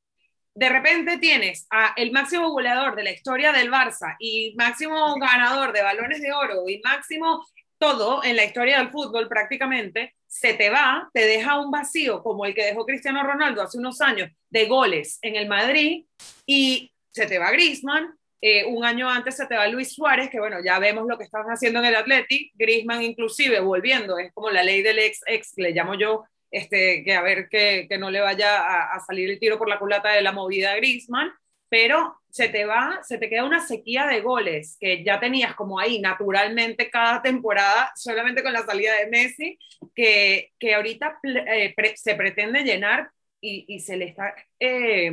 De 0.54 0.68
repente 0.68 1.18
tienes 1.18 1.66
a 1.70 1.94
el 1.96 2.12
máximo 2.12 2.50
goleador 2.50 2.96
de 2.96 3.04
la 3.04 3.12
historia 3.12 3.54
del 3.54 3.72
Barça 3.72 4.16
y 4.20 4.54
máximo 4.58 5.16
ganador 5.16 5.72
de 5.72 5.82
balones 5.82 6.22
de 6.22 6.34
oro 6.34 6.68
y 6.68 6.82
máximo 6.84 7.46
todo 7.82 8.24
en 8.24 8.36
la 8.36 8.46
historia 8.46 8.78
del 8.78 8.92
fútbol 8.92 9.28
prácticamente, 9.28 10.14
se 10.28 10.54
te 10.54 10.70
va, 10.70 11.10
te 11.14 11.26
deja 11.26 11.60
un 11.60 11.72
vacío 11.72 12.22
como 12.22 12.46
el 12.46 12.54
que 12.54 12.64
dejó 12.64 12.86
Cristiano 12.86 13.24
Ronaldo 13.24 13.64
hace 13.64 13.80
unos 13.80 14.02
años 14.02 14.30
de 14.52 14.68
goles 14.68 15.18
en 15.24 15.36
el 15.36 15.48
Madrid 15.48 16.06
y 16.46 16.92
se 17.12 17.26
te 17.26 17.40
va 17.40 17.50
Griezmann, 17.50 18.16
eh, 18.42 18.66
un 18.66 18.84
año 18.84 19.08
antes 19.08 19.38
se 19.38 19.46
te 19.46 19.56
va 19.56 19.68
Luis 19.68 19.94
Suárez, 19.94 20.30
que 20.30 20.40
bueno, 20.40 20.58
ya 20.66 20.80
vemos 20.80 21.06
lo 21.08 21.18
que 21.18 21.26
están 21.26 21.46
haciendo 21.46 21.80
en 21.80 21.86
el 21.86 21.96
Athletic, 21.96 22.52
Griezmann 22.56 23.04
inclusive 23.04 23.60
volviendo, 23.60 24.18
es 24.18 24.34
como 24.34 24.50
la 24.50 24.64
ley 24.64 24.82
del 24.82 24.98
ex 24.98 25.22
ex, 25.28 25.54
le 25.58 25.72
llamo 25.72 25.94
yo, 25.94 26.26
este, 26.50 27.04
que 27.04 27.14
a 27.14 27.22
ver 27.22 27.48
que, 27.50 27.86
que 27.88 27.98
no 28.00 28.10
le 28.10 28.20
vaya 28.20 28.94
a, 28.94 29.00
salir 29.02 29.30
el 29.30 29.40
tiro 29.40 29.60
por 29.60 29.70
la 29.70 29.78
culata 29.78 30.12
de 30.12 30.24
la 30.24 30.32
movida 30.32 30.72
a 30.72 30.76
Griezmann, 30.76 31.32
pero 31.70 32.20
se 32.32 32.50
te 32.50 32.66
va, 32.66 33.00
se 33.04 33.18
te 33.20 33.30
queda 33.30 33.46
una 33.46 33.66
sequía 33.66 34.08
de 34.08 34.22
goles 34.22 34.76
que 34.80 35.04
ya 35.04 35.20
tenías 35.20 35.54
como 35.56 35.80
ahí 35.80 36.02
naturalmente 36.02 36.90
cada 36.90 37.22
temporada, 37.22 37.92
solamente 37.96 38.42
con 38.44 38.54
la 38.54 38.66
salida 38.66 38.96
de 38.96 39.08
Messi, 39.08 39.60
que, 39.96 40.52
que 40.60 40.74
ahorita 40.76 41.20
eh, 41.24 41.74
se 41.96 42.16
pretende 42.16 42.64
llenar 42.64 43.12
y, 43.40 43.80
se 43.80 43.98
le 43.98 44.06
está 44.06 44.36
eh, 44.60 45.12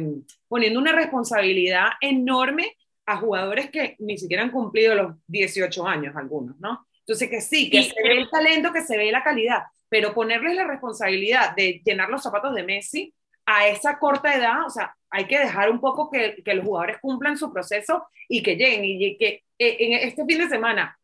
poniendo 0.48 0.80
una 0.80 0.92
responsabilidad 0.92 1.90
enorme 2.00 2.76
a 3.08 3.16
jugadores 3.16 3.70
que 3.70 3.96
ni 4.00 4.18
siquiera 4.18 4.42
han 4.42 4.50
cumplido 4.50 4.94
los 4.94 5.14
18 5.28 5.86
años 5.86 6.14
algunos, 6.14 6.60
¿no? 6.60 6.86
Entonces 7.00 7.30
que 7.30 7.40
sí, 7.40 7.70
que 7.70 7.84
se 7.84 7.94
ve 8.02 8.18
el 8.18 8.28
talento, 8.28 8.70
que 8.70 8.82
se 8.82 8.98
ve 8.98 9.10
la 9.10 9.24
calidad, 9.24 9.62
pero 9.88 10.12
ponerles 10.12 10.54
la 10.54 10.66
responsabilidad 10.66 11.56
de 11.56 11.80
llenar 11.82 12.10
los 12.10 12.22
zapatos 12.22 12.54
de 12.54 12.64
Messi 12.64 13.14
a 13.46 13.66
esa 13.66 13.98
corta 13.98 14.36
edad, 14.36 14.66
o 14.66 14.68
sea, 14.68 14.94
hay 15.08 15.24
que 15.24 15.38
dejar 15.38 15.70
un 15.70 15.80
poco 15.80 16.10
que, 16.10 16.42
que 16.44 16.52
los 16.52 16.66
jugadores 16.66 16.98
cumplan 17.00 17.38
su 17.38 17.50
proceso 17.50 18.06
y 18.28 18.42
que 18.42 18.56
lleguen 18.56 18.84
y 18.84 19.16
que 19.16 19.42
eh, 19.58 19.76
en 19.80 19.92
este 20.06 20.26
fin 20.26 20.38
de 20.40 20.50
semana, 20.50 20.98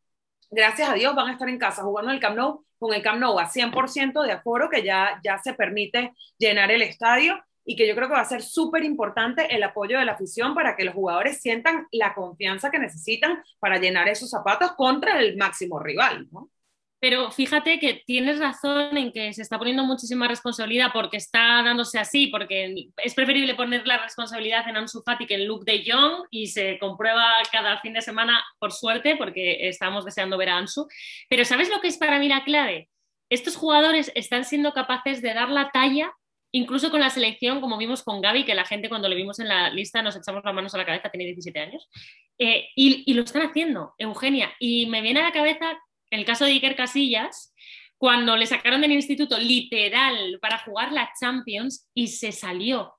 gracias 0.50 0.90
a 0.90 0.94
Dios, 0.94 1.14
van 1.14 1.28
a 1.28 1.32
estar 1.32 1.48
en 1.48 1.58
casa 1.58 1.82
jugando 1.82 2.12
el 2.12 2.20
Camp 2.20 2.36
Nou 2.36 2.66
con 2.78 2.92
el 2.92 3.00
Camp 3.00 3.18
Nou 3.18 3.38
a 3.38 3.48
100% 3.48 4.22
de 4.26 4.32
aforo, 4.32 4.68
que 4.68 4.82
ya, 4.82 5.18
ya 5.24 5.38
se 5.38 5.54
permite 5.54 6.12
llenar 6.36 6.70
el 6.70 6.82
estadio 6.82 7.42
y 7.64 7.76
que 7.76 7.86
yo 7.86 7.94
creo 7.94 8.08
que 8.08 8.14
va 8.14 8.20
a 8.20 8.26
ser 8.26 8.42
súper 8.42 8.84
importante 8.84 9.54
el 9.54 9.62
apoyo 9.62 9.98
de 9.98 10.04
la 10.04 10.12
afición 10.12 10.54
para 10.54 10.76
que 10.76 10.84
los 10.84 10.94
jugadores 10.94 11.40
sientan 11.40 11.86
la 11.92 12.14
confianza 12.14 12.70
que 12.70 12.78
necesitan 12.78 13.42
para 13.58 13.78
llenar 13.78 14.08
esos 14.08 14.30
zapatos 14.30 14.72
contra 14.72 15.18
el 15.20 15.36
máximo 15.36 15.78
rival. 15.78 16.28
¿no? 16.30 16.50
Pero 17.04 17.30
fíjate 17.30 17.78
que 17.78 18.02
tienes 18.06 18.38
razón 18.38 18.96
en 18.96 19.12
que 19.12 19.30
se 19.34 19.42
está 19.42 19.58
poniendo 19.58 19.84
muchísima 19.84 20.26
responsabilidad 20.26 20.88
porque 20.90 21.18
está 21.18 21.62
dándose 21.62 21.98
así, 21.98 22.28
porque 22.28 22.88
es 22.96 23.14
preferible 23.14 23.54
poner 23.54 23.86
la 23.86 23.98
responsabilidad 23.98 24.66
en 24.66 24.78
Ansu 24.78 25.02
Fati 25.02 25.26
que 25.26 25.34
en 25.34 25.46
Luke 25.46 25.70
de 25.70 25.84
Jong 25.86 26.26
y 26.30 26.46
se 26.46 26.78
comprueba 26.78 27.26
cada 27.52 27.78
fin 27.80 27.92
de 27.92 28.00
semana, 28.00 28.42
por 28.58 28.72
suerte, 28.72 29.16
porque 29.16 29.68
estamos 29.68 30.06
deseando 30.06 30.38
ver 30.38 30.48
a 30.48 30.56
Ansu. 30.56 30.88
Pero 31.28 31.44
¿sabes 31.44 31.68
lo 31.68 31.82
que 31.82 31.88
es 31.88 31.98
para 31.98 32.18
mí 32.18 32.26
la 32.26 32.42
clave? 32.42 32.88
Estos 33.28 33.56
jugadores 33.56 34.10
están 34.14 34.46
siendo 34.46 34.72
capaces 34.72 35.20
de 35.20 35.34
dar 35.34 35.50
la 35.50 35.70
talla 35.72 36.10
incluso 36.54 36.90
con 36.90 37.00
la 37.00 37.10
selección, 37.10 37.60
como 37.60 37.76
vimos 37.76 38.04
con 38.04 38.20
Gaby, 38.20 38.44
que 38.44 38.54
la 38.54 38.64
gente 38.64 38.88
cuando 38.88 39.08
le 39.08 39.16
vimos 39.16 39.40
en 39.40 39.48
la 39.48 39.70
lista 39.70 40.02
nos 40.02 40.16
echamos 40.16 40.44
las 40.44 40.54
manos 40.54 40.72
a 40.74 40.78
la 40.78 40.86
cabeza, 40.86 41.10
tiene 41.10 41.26
17 41.26 41.58
años, 41.58 41.88
Eh, 42.38 42.68
y, 42.76 43.04
y, 43.06 43.14
lo 43.14 43.22
están 43.22 43.42
haciendo, 43.42 43.94
Eugenia. 43.98 44.52
Y 44.58 44.86
me 44.86 45.02
viene 45.02 45.20
a 45.20 45.24
la 45.24 45.32
cabeza 45.32 45.78
el 46.10 46.24
caso 46.24 46.44
de 46.44 46.52
Iker 46.52 46.76
Casillas, 46.76 47.54
cuando 47.98 48.36
le 48.36 48.46
sacaron 48.46 48.80
del 48.80 48.92
instituto 48.92 49.38
literal 49.38 50.38
para 50.40 50.58
jugar 50.58 50.92
la 50.92 51.10
Champions 51.20 51.88
y 51.94 52.08
se 52.08 52.32
salió. 52.32 52.94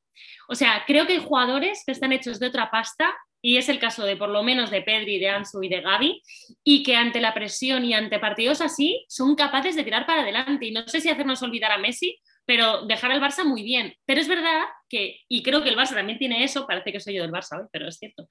O 0.50 0.56
sea, 0.56 0.84
creo 0.86 1.06
que 1.06 1.14
hay 1.14 1.20
jugadores 1.20 1.84
que 1.86 1.92
están 1.92 2.12
hechos 2.12 2.40
de 2.40 2.48
otra 2.48 2.70
pasta 2.72 3.16
y 3.42 3.58
es 3.58 3.70
el 3.70 3.80
caso 3.80 4.06
de 4.06 4.18
por 4.18 4.30
lo 4.30 4.44
menos 4.44 4.70
de 4.72 4.82
Pedri, 4.82 5.20
de 5.20 5.30
Ansu 5.30 5.64
y 5.64 5.70
de 5.70 5.82
Gaby, 5.82 6.22
y 6.64 6.84
que 6.84 6.96
ante 6.96 7.22
la 7.22 7.34
presión 7.34 7.86
y 7.86 7.94
ante 7.94 8.20
partidos 8.20 8.60
así 8.60 9.06
son 9.08 9.36
capaces 9.36 9.76
de 9.76 9.84
tirar 9.84 10.06
para 10.06 10.24
adelante. 10.24 10.66
Y 10.66 10.72
no 10.72 10.86
sé 10.88 11.00
si 11.00 11.10
hacernos 11.10 11.42
olvidar 11.44 11.72
a 11.72 11.78
Messi, 11.78 12.20
pero 12.46 12.86
dejar 12.86 13.12
al 13.12 13.22
Barça 13.22 13.44
muy 13.44 13.64
bien. 13.64 13.96
Pero 14.06 14.22
es 14.22 14.28
verdad 14.28 14.64
que, 14.90 15.20
y 15.28 15.44
creo 15.44 15.64
que 15.64 15.70
el 15.70 15.78
Barça 15.78 15.96
también 15.96 16.20
tiene 16.20 16.44
eso, 16.44 16.68
parece 16.68 16.92
que 16.92 17.00
soy 17.00 17.16
yo 17.16 17.24
del 17.24 17.32
Barça 17.32 17.60
hoy, 17.60 17.68
pero 17.72 17.88
es 17.88 17.98
cierto. 17.98 18.28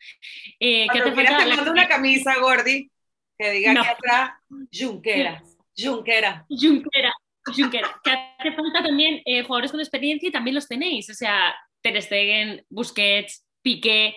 Eh, 0.61 0.87
que 0.93 1.01
te 1.01 1.11
mando 1.11 1.71
una 1.71 1.89
camisa, 1.89 2.39
Gordi, 2.39 2.91
que 3.39 3.51
diga 3.51 3.73
que 3.73 3.89
atrás, 3.89 4.31
Junqueras. 4.73 5.57
Junquera. 5.77 6.47
Junquera. 6.49 7.15
Junquera. 7.45 8.01
Que 8.03 8.11
hace 8.11 8.53
falta 8.53 8.83
también 8.83 9.21
eh, 9.25 9.43
jugadores 9.43 9.71
con 9.71 9.81
experiencia 9.81 10.29
y 10.29 10.33
también 10.33 10.55
los 10.55 10.69
tenéis. 10.69 11.11
O 11.11 11.15
sea, 11.15 11.55
Ter 11.83 12.01
Stegen, 12.01 12.65
Busquets, 12.71 13.45
Piqué. 13.63 14.17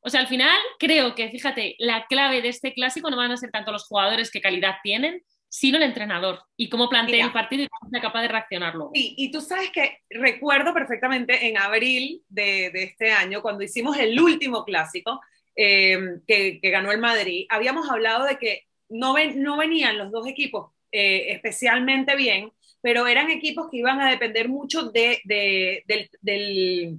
O 0.00 0.10
sea, 0.10 0.20
al 0.20 0.26
final 0.26 0.58
creo 0.78 1.14
que, 1.14 1.30
fíjate, 1.30 1.76
la 1.78 2.06
clave 2.06 2.42
de 2.42 2.48
este 2.48 2.74
clásico 2.74 3.10
no 3.10 3.16
van 3.16 3.30
a 3.30 3.36
ser 3.36 3.50
tanto 3.50 3.72
los 3.72 3.86
jugadores 3.86 4.30
que 4.30 4.40
calidad 4.40 4.76
tienen, 4.82 5.22
sino 5.54 5.76
el 5.76 5.84
entrenador 5.84 6.40
y 6.56 6.68
cómo 6.68 6.88
plantea 6.88 7.26
el 7.26 7.32
partido 7.32 7.62
y 7.62 7.68
cómo 7.68 7.88
sea 7.88 8.00
capaz 8.00 8.22
de 8.22 8.28
reaccionarlo. 8.28 8.90
Sí, 8.92 9.14
y 9.16 9.30
tú 9.30 9.40
sabes 9.40 9.70
que 9.70 10.00
recuerdo 10.10 10.74
perfectamente 10.74 11.46
en 11.46 11.56
abril 11.56 12.24
de, 12.28 12.72
este 12.74 13.12
año, 13.12 13.40
cuando 13.40 13.62
hicimos 13.62 13.96
el 13.96 14.20
último 14.20 14.64
clásico 14.64 15.20
eh, 15.54 16.16
que, 16.26 16.58
ganó 16.60 16.90
el 16.90 16.98
Madrid, 16.98 17.46
habíamos 17.50 17.88
hablado 17.88 18.24
de 18.24 18.36
que 18.36 18.62
no, 18.88 19.14
ven, 19.14 19.44
no 19.44 19.56
venían 19.56 19.96
los 19.96 20.10
dos 20.10 20.26
equipos 20.26 20.72
eh, 20.90 21.26
especialmente 21.34 22.16
bien, 22.16 22.50
pero 22.80 23.06
eran 23.06 23.30
equipos 23.30 23.68
que 23.70 23.76
iban 23.76 24.00
a 24.00 24.10
depender 24.10 24.48
mucho 24.48 24.90
de, 24.90 25.20
de, 25.22 26.96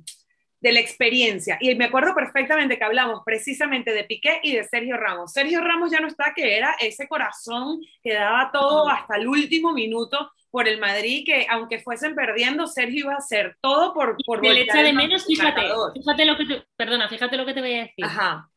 la 0.72 0.80
experiencia. 0.80 1.58
Y 1.60 1.76
me 1.76 1.86
acuerdo 1.86 2.14
perfectamente 2.16 2.78
que 2.78 2.84
hablamos 2.84 3.22
precisamente 3.26 3.92
de 3.94 4.04
Piqué 4.04 4.40
y 4.44 4.54
de 4.56 4.64
Sergio 4.64 4.98
Ramos. 4.98 5.32
Sergio 5.32 5.62
Ramos 5.62 5.92
ya 5.92 6.00
no 6.00 6.08
está, 6.08 6.34
que 6.36 6.58
era 6.58 6.76
ese 6.80 7.08
corazón 7.08 7.82
que 8.02 8.14
daba 8.14 8.52
todo 8.52 8.90
hasta 8.90 9.18
el 9.18 9.28
último 9.28 9.74
minuto 9.74 10.32
por 10.50 10.68
el 10.68 10.80
Madrid, 10.80 11.24
que 11.26 11.46
aunque 11.50 11.80
fuesen 11.80 12.16
perdiendo, 12.16 12.68
Sergio 12.68 13.02
iba 13.02 13.14
a 13.14 13.18
hacer 13.18 13.58
todo 13.62 13.94
por... 13.94 14.16
por 14.26 14.42
le 14.42 14.62
echa 14.62 14.82
de 14.82 14.94
menos, 14.94 15.26
fíjate, 15.26 15.62
fíjate 15.94 16.26
lo 16.26 16.38
que 16.38 16.46
te, 16.46 16.64
perdona, 16.78 17.10
fíjate 17.10 17.36
lo 17.36 17.46
que 17.46 17.54
te 17.54 17.60
voy 17.60 17.74
a 17.74 17.82
decir. 17.82 18.06
Ajá. 18.06 18.50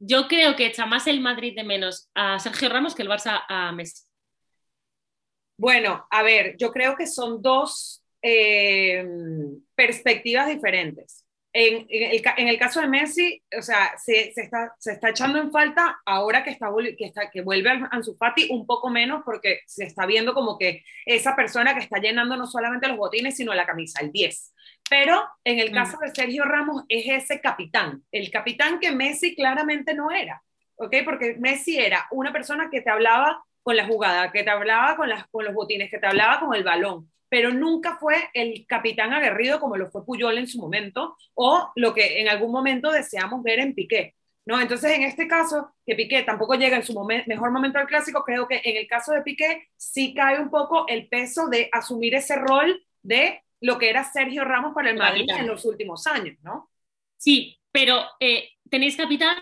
Yo 0.00 0.26
creo 0.26 0.56
que 0.56 0.66
echa 0.66 0.84
más 0.84 1.06
el 1.06 1.20
Madrid 1.20 1.54
de 1.54 1.64
menos 1.64 2.08
a 2.14 2.38
Sergio 2.40 2.68
Ramos 2.68 2.94
que 2.94 3.02
el 3.02 3.08
Barça 3.08 3.42
a 3.48 3.70
Messi. 3.72 4.04
Bueno, 5.56 6.06
a 6.10 6.22
ver, 6.22 6.56
yo 6.56 6.72
creo 6.72 6.96
que 6.96 7.06
son 7.06 7.42
dos 7.42 8.04
eh, 8.22 9.04
perspectivas 9.74 10.48
diferentes. 10.48 11.24
En, 11.50 11.86
el, 11.88 12.58
caso 12.58 12.80
de 12.80 12.88
Messi, 12.88 13.42
o 13.56 13.62
sea, 13.62 13.94
se, 13.96 14.32
está, 14.36 14.74
se, 14.78 14.92
está, 14.92 15.08
echando 15.08 15.40
en 15.40 15.50
falta 15.50 15.98
ahora 16.04 16.44
que, 16.44 16.50
está, 16.50 16.68
que, 16.96 17.04
está, 17.06 17.30
que 17.30 17.40
vuelve 17.40 17.70
Ansu 17.90 18.16
Fati 18.16 18.48
un 18.50 18.66
poco 18.66 18.90
menos 18.90 19.22
porque 19.24 19.60
se 19.66 19.84
está 19.84 20.04
viendo 20.04 20.34
como 20.34 20.58
que 20.58 20.84
esa 21.06 21.34
persona 21.34 21.74
que 21.74 21.80
está 21.80 21.98
llenando 21.98 22.36
no 22.36 22.46
solamente 22.46 22.86
los 22.86 22.98
botines, 22.98 23.36
sino 23.36 23.54
la 23.54 23.66
camisa, 23.66 24.00
el 24.02 24.12
10. 24.12 24.54
Pero 24.90 25.26
en 25.42 25.58
el 25.58 25.72
caso 25.72 25.98
de 25.98 26.14
Sergio 26.14 26.44
Ramos 26.44 26.84
es 26.88 27.24
ese 27.24 27.40
capitán, 27.40 28.04
el 28.12 28.30
capitán 28.30 28.78
que 28.78 28.92
Messi 28.92 29.34
claramente 29.34 29.94
no 29.94 30.10
era, 30.10 30.42
¿ok? 30.76 30.96
Porque 31.04 31.36
Messi 31.38 31.78
era 31.78 32.06
una 32.10 32.32
persona 32.32 32.68
que 32.70 32.82
te 32.82 32.90
hablaba 32.90 33.42
con 33.62 33.76
la 33.76 33.86
jugada, 33.86 34.32
que 34.32 34.44
te 34.44 34.50
hablaba 34.50 34.96
con, 34.96 35.08
las, 35.08 35.26
con 35.28 35.44
los 35.44 35.54
botines, 35.54 35.90
que 35.90 35.98
te 35.98 36.06
hablaba 36.06 36.40
con 36.40 36.54
el 36.54 36.64
balón, 36.64 37.10
pero 37.28 37.52
nunca 37.52 37.96
fue 37.98 38.16
el 38.34 38.66
capitán 38.66 39.12
aguerrido 39.12 39.60
como 39.60 39.76
lo 39.76 39.90
fue 39.90 40.04
Puyol 40.04 40.38
en 40.38 40.46
su 40.46 40.58
momento 40.58 41.16
o 41.34 41.70
lo 41.76 41.94
que 41.94 42.20
en 42.20 42.28
algún 42.28 42.52
momento 42.52 42.90
deseamos 42.90 43.42
ver 43.42 43.60
en 43.60 43.74
Piqué. 43.74 44.14
¿no? 44.46 44.60
Entonces, 44.60 44.92
en 44.92 45.02
este 45.02 45.28
caso, 45.28 45.74
que 45.84 45.94
Piqué 45.94 46.22
tampoco 46.22 46.54
llega 46.54 46.76
en 46.76 46.82
su 46.82 46.98
mejor 47.26 47.50
momento 47.50 47.78
al 47.78 47.86
clásico, 47.86 48.24
creo 48.24 48.48
que 48.48 48.62
en 48.64 48.76
el 48.76 48.86
caso 48.86 49.12
de 49.12 49.22
Piqué 49.22 49.68
sí 49.76 50.14
cae 50.14 50.40
un 50.40 50.50
poco 50.50 50.86
el 50.88 51.06
peso 51.08 51.48
de 51.48 51.68
asumir 51.70 52.14
ese 52.14 52.36
rol 52.36 52.82
de 53.02 53.42
lo 53.60 53.78
que 53.78 53.90
era 53.90 54.04
Sergio 54.04 54.44
Ramos 54.44 54.74
para 54.74 54.90
el 54.90 54.96
Madrid 54.96 55.26
en 55.36 55.46
los 55.46 55.64
últimos 55.66 56.06
años, 56.06 56.38
¿no? 56.42 56.70
Sí, 57.18 57.58
pero 57.72 58.04
eh, 58.20 58.50
tenéis 58.70 58.96
capitán, 58.96 59.36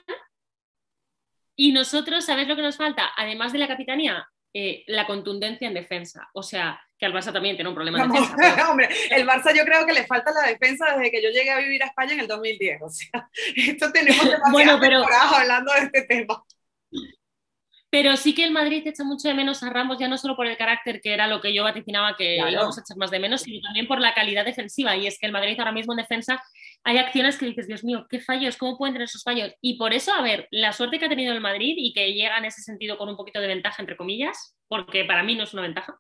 y 1.57 1.73
nosotros, 1.73 2.27
¿sabes 2.27 2.47
lo 2.47 2.55
que 2.55 2.63
nos 2.63 2.77
falta? 2.77 3.11
Además 3.17 3.53
de 3.53 3.59
la 3.59 3.67
capitanía, 3.67 4.29
eh, 4.53 4.85
la 4.87 5.07
contundencia 5.07 5.67
en 5.67 5.75
defensa. 5.75 6.29
O 6.35 6.43
sea, 6.43 6.79
que 6.99 7.07
al 7.07 7.13
Barça 7.13 7.33
también 7.33 7.57
tiene 7.57 7.69
un 7.69 7.75
problema 7.75 7.99
de 7.99 8.09
defensa. 8.09 8.37
Hombre, 8.71 8.89
el 9.11 9.27
Barça 9.27 9.55
yo 9.55 9.65
creo 9.65 9.85
que 9.87 9.93
le 9.93 10.07
falta 10.07 10.33
la 10.33 10.49
defensa 10.49 10.87
desde 10.97 11.11
que 11.11 11.23
yo 11.23 11.31
llegué 11.31 11.51
a 11.51 11.59
vivir 11.59 11.83
a 11.83 11.87
España 11.87 12.15
en 12.15 12.21
el 12.21 12.27
2010. 12.27 12.83
O 12.83 12.89
sea, 12.89 13.29
esto 13.57 13.93
tenemos 13.93 14.25
bueno, 14.53 14.79
pero... 14.81 15.05
hablando 15.35 15.73
de 15.73 15.81
este 15.81 16.03
tema. 16.03 16.43
Pero 17.89 18.17
sí 18.17 18.35
que 18.35 18.45
el 18.45 18.51
Madrid 18.51 18.87
echa 18.87 19.05
mucho 19.05 19.29
de 19.29 19.35
menos 19.35 19.63
a 19.63 19.71
Ramos, 19.71 19.99
ya 19.99 20.09
no 20.09 20.19
solo 20.19 20.37
por 20.37 20.47
el 20.47 20.57
carácter, 20.57 21.01
que 21.01 21.15
era 21.15 21.29
lo 21.29 21.41
que 21.41 21.55
yo 21.55 21.63
vaticinaba 21.63 22.17
que 22.17 22.37
íbamos 22.37 22.77
a 22.77 22.81
echar 22.81 22.97
más 22.97 23.11
de 23.11 23.21
menos, 23.21 23.43
sino 23.43 23.63
también 23.63 23.87
por 23.87 24.01
la 24.01 24.13
calidad 24.13 24.45
defensiva. 24.45 24.97
Y 24.97 25.07
es 25.07 25.19
que 25.19 25.27
el 25.27 25.33
Madrid 25.33 25.59
ahora 25.59 25.73
mismo 25.73 25.93
en 25.93 25.99
defensa 25.99 26.43
hay 26.83 26.99
acciones 26.99 27.39
que 27.39 27.47
dices, 27.47 27.67
Dios 27.67 27.85
mío, 27.85 28.07
qué 28.11 28.21
fallos, 28.21 28.57
cómo 28.57 28.77
pueden 28.77 28.95
tener 28.95 29.07
esos 29.07 29.23
fallos. 29.23 29.53
Y 29.61 29.79
por 29.79 29.95
eso, 29.95 30.13
a 30.13 30.21
ver, 30.21 30.49
la 30.51 30.73
suerte 30.73 30.99
que 30.99 31.07
ha 31.07 31.09
tenido 31.09 31.33
el 31.33 31.41
Madrid 31.41 31.75
y 31.79 31.93
que 31.93 32.13
llega 32.13 32.37
en 32.37 32.47
ese 32.47 32.61
sentido 32.61 32.99
con 32.99 33.09
un 33.09 33.17
poquito 33.17 33.41
de 33.41 33.47
ventaja, 33.47 33.81
entre 33.81 33.97
comillas, 33.97 34.57
porque 34.69 35.05
para 35.05 35.23
mí 35.23 35.37
no 35.37 35.45
es 35.45 35.55
una 35.55 35.63
ventaja, 35.63 35.97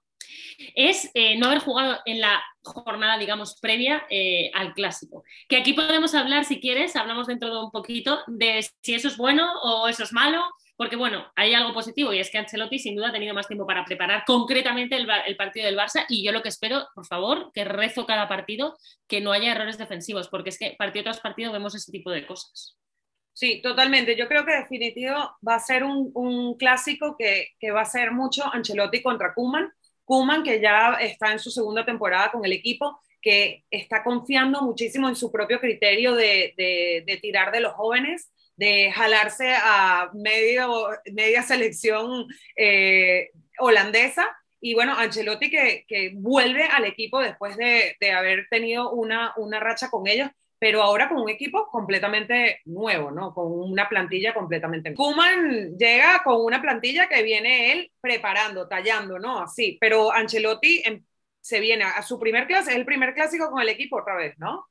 es 0.74 1.10
eh, 1.14 1.38
no 1.38 1.46
haber 1.46 1.58
jugado 1.58 1.98
en 2.04 2.20
la 2.20 2.42
jornada, 2.62 3.18
digamos, 3.18 3.58
previa 3.60 4.06
eh, 4.10 4.50
al 4.54 4.74
clásico. 4.74 5.24
Que 5.48 5.56
aquí 5.56 5.72
podemos 5.72 6.14
hablar, 6.14 6.44
si 6.44 6.60
quieres, 6.60 6.96
hablamos 6.96 7.26
dentro 7.26 7.52
de 7.52 7.64
un 7.64 7.70
poquito 7.70 8.20
de 8.26 8.66
si 8.82 8.94
eso 8.94 9.08
es 9.08 9.16
bueno 9.16 9.52
o 9.62 9.88
eso 9.88 10.02
es 10.02 10.12
malo, 10.12 10.44
porque 10.76 10.96
bueno, 10.96 11.26
hay 11.36 11.54
algo 11.54 11.72
positivo 11.72 12.12
y 12.12 12.18
es 12.18 12.30
que 12.30 12.38
Ancelotti 12.38 12.78
sin 12.78 12.96
duda 12.96 13.08
ha 13.08 13.12
tenido 13.12 13.34
más 13.34 13.46
tiempo 13.46 13.66
para 13.66 13.84
preparar 13.84 14.24
concretamente 14.26 14.96
el, 14.96 15.36
partido 15.36 15.66
del 15.66 15.76
Barça 15.76 16.04
y 16.08 16.24
yo 16.24 16.32
lo 16.32 16.42
que 16.42 16.50
espero, 16.50 16.86
por 16.94 17.06
favor, 17.06 17.50
que 17.54 17.64
rezo 17.64 18.06
cada 18.06 18.28
partido, 18.28 18.76
que 19.08 19.20
no 19.20 19.32
haya 19.32 19.52
errores 19.52 19.78
defensivos, 19.78 20.28
porque 20.28 20.50
es 20.50 20.58
que 20.58 20.74
partido 20.78 21.04
tras 21.04 21.20
partido 21.20 21.52
vemos 21.52 21.74
ese 21.74 21.90
tipo 21.90 22.10
de 22.10 22.26
cosas. 22.26 22.76
Sí, 23.32 23.60
totalmente. 23.62 24.16
Yo 24.16 24.28
creo 24.28 24.46
que 24.46 24.52
definitivo 24.52 25.36
va 25.46 25.56
a 25.56 25.60
ser 25.60 25.84
un, 25.84 26.56
clásico 26.56 27.16
que, 27.18 27.50
va 27.70 27.82
a 27.82 27.84
ser 27.84 28.10
mucho 28.12 28.42
Ancelotti 28.50 29.02
contra 29.02 29.34
Kuman. 29.34 29.70
Kuman 30.06 30.42
que 30.42 30.58
ya 30.60 30.94
está 30.94 31.32
en 31.32 31.38
su 31.38 31.50
segunda 31.50 31.84
temporada 31.84 32.32
con 32.32 32.42
el 32.46 32.52
equipo, 32.52 32.98
que 33.20 33.64
está 33.70 34.02
confiando 34.02 34.62
muchísimo 34.62 35.08
en 35.08 35.16
su 35.16 35.30
propio 35.30 35.60
criterio 35.60 36.14
de, 36.14 36.54
de 36.56 37.16
tirar 37.18 37.52
de 37.52 37.60
los 37.60 37.74
jóvenes 37.74 38.30
de 38.56 38.90
jalarse 38.90 39.54
a 39.54 40.10
medio, 40.14 40.88
media 41.12 41.42
selección 41.42 42.26
eh, 42.56 43.30
holandesa. 43.58 44.26
Y 44.60 44.74
bueno, 44.74 44.94
Ancelotti 44.96 45.50
que, 45.50 45.84
que, 45.86 46.12
vuelve 46.14 46.64
al 46.64 46.86
equipo 46.86 47.20
después 47.20 47.56
de, 47.56 47.96
de 48.00 48.12
haber 48.12 48.48
tenido 48.50 48.90
una, 48.90 49.34
una, 49.36 49.60
racha 49.60 49.90
con 49.90 50.06
ellos, 50.06 50.30
pero 50.58 50.82
ahora 50.82 51.08
con 51.08 51.18
un 51.18 51.28
equipo 51.28 51.68
completamente 51.70 52.60
nuevo, 52.64 53.10
¿no? 53.10 53.34
Con 53.34 53.52
una 53.52 53.88
plantilla 53.88 54.34
completamente 54.34 54.90
nueva. 54.90 55.12
Kuman 55.12 55.76
llega 55.76 56.22
con 56.22 56.44
una 56.44 56.60
plantilla 56.62 57.08
que 57.08 57.22
viene 57.22 57.72
él 57.72 57.92
preparando, 58.00 58.68
tallando, 58.68 59.18
¿no? 59.18 59.40
Así, 59.40 59.76
pero 59.80 60.12
Ancelotti 60.12 60.82
em, 60.84 61.04
se 61.40 61.60
viene 61.60 61.84
a, 61.84 61.90
a 61.98 62.02
su 62.02 62.18
primer 62.18 62.46
clase, 62.46 62.70
es 62.70 62.76
el 62.76 62.84
primer 62.84 63.14
clásico 63.14 63.50
con 63.50 63.60
el 63.60 63.68
equipo 63.68 63.98
otra 63.98 64.16
vez, 64.16 64.34
¿no? 64.38 64.66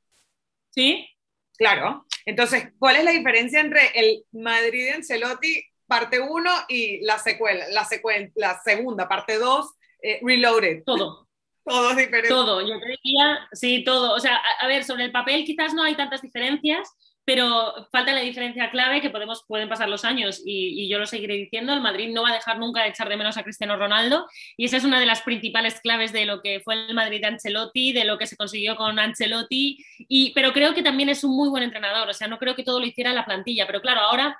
Sí, 0.70 1.08
Claro. 1.56 2.06
Entonces, 2.24 2.68
¿cuál 2.78 2.96
es 2.96 3.04
la 3.04 3.10
diferencia 3.10 3.60
entre 3.60 3.86
el 3.94 4.24
Madrid 4.32 4.84
de 4.84 4.92
Ancelotti 4.92 5.64
parte 5.86 6.20
1 6.20 6.50
y 6.68 7.00
la 7.04 7.18
secuela, 7.18 7.66
la, 7.70 7.86
la 8.34 8.60
segunda, 8.62 9.08
parte 9.08 9.38
2, 9.38 9.74
eh, 10.02 10.20
Reloaded? 10.22 10.82
Todo. 10.84 11.25
Todo 11.66 11.90
es 11.90 11.96
diferente. 11.96 12.28
Todo, 12.28 12.60
yo 12.60 12.74
diría, 12.78 13.48
sí, 13.52 13.82
todo. 13.84 14.14
O 14.14 14.20
sea, 14.20 14.40
a, 14.60 14.66
ver, 14.68 14.84
sobre 14.84 15.04
el 15.04 15.10
papel 15.10 15.44
quizás 15.44 15.74
no 15.74 15.82
hay 15.82 15.96
tantas 15.96 16.22
diferencias, 16.22 16.88
pero 17.24 17.88
falta 17.90 18.12
la 18.12 18.20
diferencia 18.20 18.70
clave 18.70 19.00
que 19.00 19.10
podemos, 19.10 19.44
pueden 19.48 19.68
pasar 19.68 19.88
los 19.88 20.04
años 20.04 20.40
y, 20.44 20.88
yo 20.88 21.00
lo 21.00 21.06
seguiré 21.06 21.34
diciendo, 21.34 21.72
el 21.72 21.80
Madrid 21.80 22.12
no 22.12 22.22
va 22.22 22.30
a 22.30 22.34
dejar 22.34 22.60
nunca 22.60 22.84
de 22.84 22.90
echar 22.90 23.08
de 23.08 23.16
menos 23.16 23.36
a 23.36 23.42
Cristiano 23.42 23.76
Ronaldo 23.76 24.28
y 24.56 24.66
esa 24.66 24.76
es 24.76 24.84
una 24.84 25.00
de 25.00 25.06
las 25.06 25.22
principales 25.22 25.80
claves 25.80 26.12
de 26.12 26.24
lo 26.24 26.40
que 26.40 26.60
fue 26.60 26.74
el 26.74 26.94
Madrid 26.94 27.20
de 27.20 27.26
Ancelotti, 27.26 27.92
de 27.92 28.04
lo 28.04 28.16
que 28.16 28.28
se 28.28 28.36
consiguió 28.36 28.76
con 28.76 29.00
Ancelotti, 29.00 29.84
y, 29.98 30.32
pero 30.34 30.52
creo 30.52 30.72
que 30.72 30.84
también 30.84 31.08
es 31.08 31.24
un 31.24 31.36
muy 31.36 31.48
buen 31.48 31.64
entrenador, 31.64 32.08
o 32.08 32.14
sea, 32.14 32.28
no 32.28 32.38
creo 32.38 32.54
que 32.54 32.62
todo 32.62 32.78
lo 32.78 32.86
hiciera 32.86 33.12
la 33.12 33.24
plantilla, 33.24 33.66
pero 33.66 33.80
claro, 33.80 34.02
ahora 34.02 34.38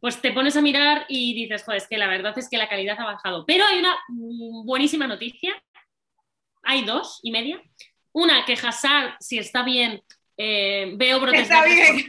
pues 0.00 0.20
te 0.22 0.32
pones 0.32 0.56
a 0.56 0.62
mirar 0.62 1.04
y 1.08 1.34
dices, 1.34 1.62
joder, 1.62 1.78
es 1.78 1.88
que 1.88 1.98
la 1.98 2.06
verdad 2.06 2.36
es 2.38 2.48
que 2.48 2.56
la 2.58 2.68
calidad 2.68 2.98
ha 2.98 3.04
bajado, 3.04 3.44
pero 3.44 3.64
hay 3.66 3.80
una 3.80 3.94
mm, 4.08 4.64
buenísima 4.64 5.06
noticia, 5.06 5.54
hay 6.62 6.84
dos 6.84 7.20
y 7.22 7.30
media, 7.30 7.62
una 8.12 8.44
que 8.44 8.54
Hazard, 8.54 9.16
si 9.20 9.38
está 9.38 9.62
bien, 9.62 10.02
eh, 10.36 10.92
veo 10.96 11.20
brotes 11.20 11.42
Está 11.42 11.64
bien. 11.64 12.06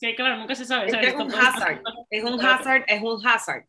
que 0.00 0.14
claro, 0.14 0.36
nunca 0.36 0.54
se 0.54 0.64
sabe. 0.64 0.88
Es, 0.88 1.14
un 1.14 1.32
hazard, 1.32 1.82
es 2.10 2.24
un 2.24 2.40
hazard, 2.40 2.84
es 2.86 3.02
un 3.02 3.26
hazard. 3.26 3.66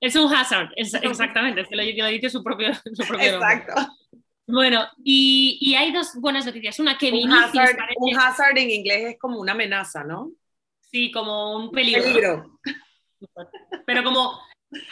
Es 0.00 0.16
un 0.16 0.34
hazard, 0.34 0.70
exactamente, 0.76 1.62
es 1.62 1.68
que 1.68 1.76
lo, 1.76 1.82
dice 1.82 2.28
su 2.28 2.42
propio, 2.42 2.72
su 2.74 3.06
propio 3.06 3.34
Exacto. 3.34 3.74
Bueno, 4.46 4.86
y, 5.02 5.58
y, 5.60 5.74
hay 5.74 5.90
dos 5.90 6.16
buenas 6.16 6.44
noticias. 6.44 6.78
Una 6.78 6.98
que 6.98 7.10
un 7.10 7.32
hazard, 7.32 7.78
un 7.96 8.18
hazard 8.18 8.58
en 8.58 8.70
inglés 8.70 9.12
es 9.12 9.18
como 9.18 9.40
una 9.40 9.52
amenaza, 9.52 10.04
¿no? 10.04 10.32
Sí, 10.80 11.10
como 11.10 11.56
un 11.56 11.70
peligro. 11.70 12.02
peligro. 12.02 12.60
Pero 13.86 14.04
como 14.04 14.38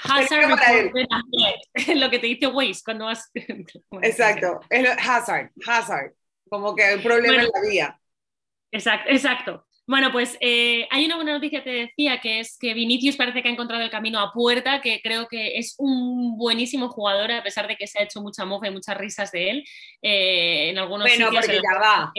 hazard 0.05 0.49
lo 1.97 2.11
que 2.11 2.19
te 2.19 2.27
dice 2.27 2.47
Waze 2.47 2.83
cuando 2.85 3.07
vas. 3.07 3.31
Exacto, 4.03 4.61
es 4.71 4.89
hazard, 4.99 5.51
hazard, 5.67 6.13
como 6.49 6.75
que 6.75 6.85
hay 6.85 6.97
un 6.97 7.03
problema 7.03 7.43
en 7.43 7.51
la 7.53 7.69
vía. 7.69 7.99
Exacto, 8.71 9.11
exacto. 9.11 9.67
Bueno, 9.85 10.13
pues 10.13 10.39
eh, 10.41 10.87
hay 10.91 11.07
una 11.07 11.17
buena 11.17 11.33
noticia, 11.33 11.65
te 11.65 11.71
decía, 11.71 12.21
que 12.21 12.39
es 12.39 12.57
que 12.57 12.73
Vinicius 12.73 13.17
parece 13.17 13.43
que 13.43 13.49
ha 13.49 13.53
encontrado 13.53 13.83
el 13.83 13.91
camino 13.91 14.21
a 14.21 14.33
puerta, 14.33 14.81
que 14.81 15.01
creo 15.03 15.27
que 15.27 15.59
es 15.59 15.75
un 15.79 16.39
buenísimo 16.39 16.89
jugador, 16.89 17.33
a 17.33 17.43
pesar 17.43 17.67
de 17.67 17.77
que 17.77 17.89
se 17.89 17.99
ha 17.99 18.05
hecho 18.05 18.23
mucha 18.23 18.45
mofa 18.45 18.69
y 18.69 18.71
muchas 18.71 18.97
risas 18.97 19.33
de 19.33 19.51
él 19.51 19.65
eh, 20.01 20.71
en 20.71 20.79
algunos 20.79 21.09
bueno, 21.09 21.27
sitios. 21.27 21.47
porque 21.47 21.61
ya 21.61 21.79
va. 21.81 22.13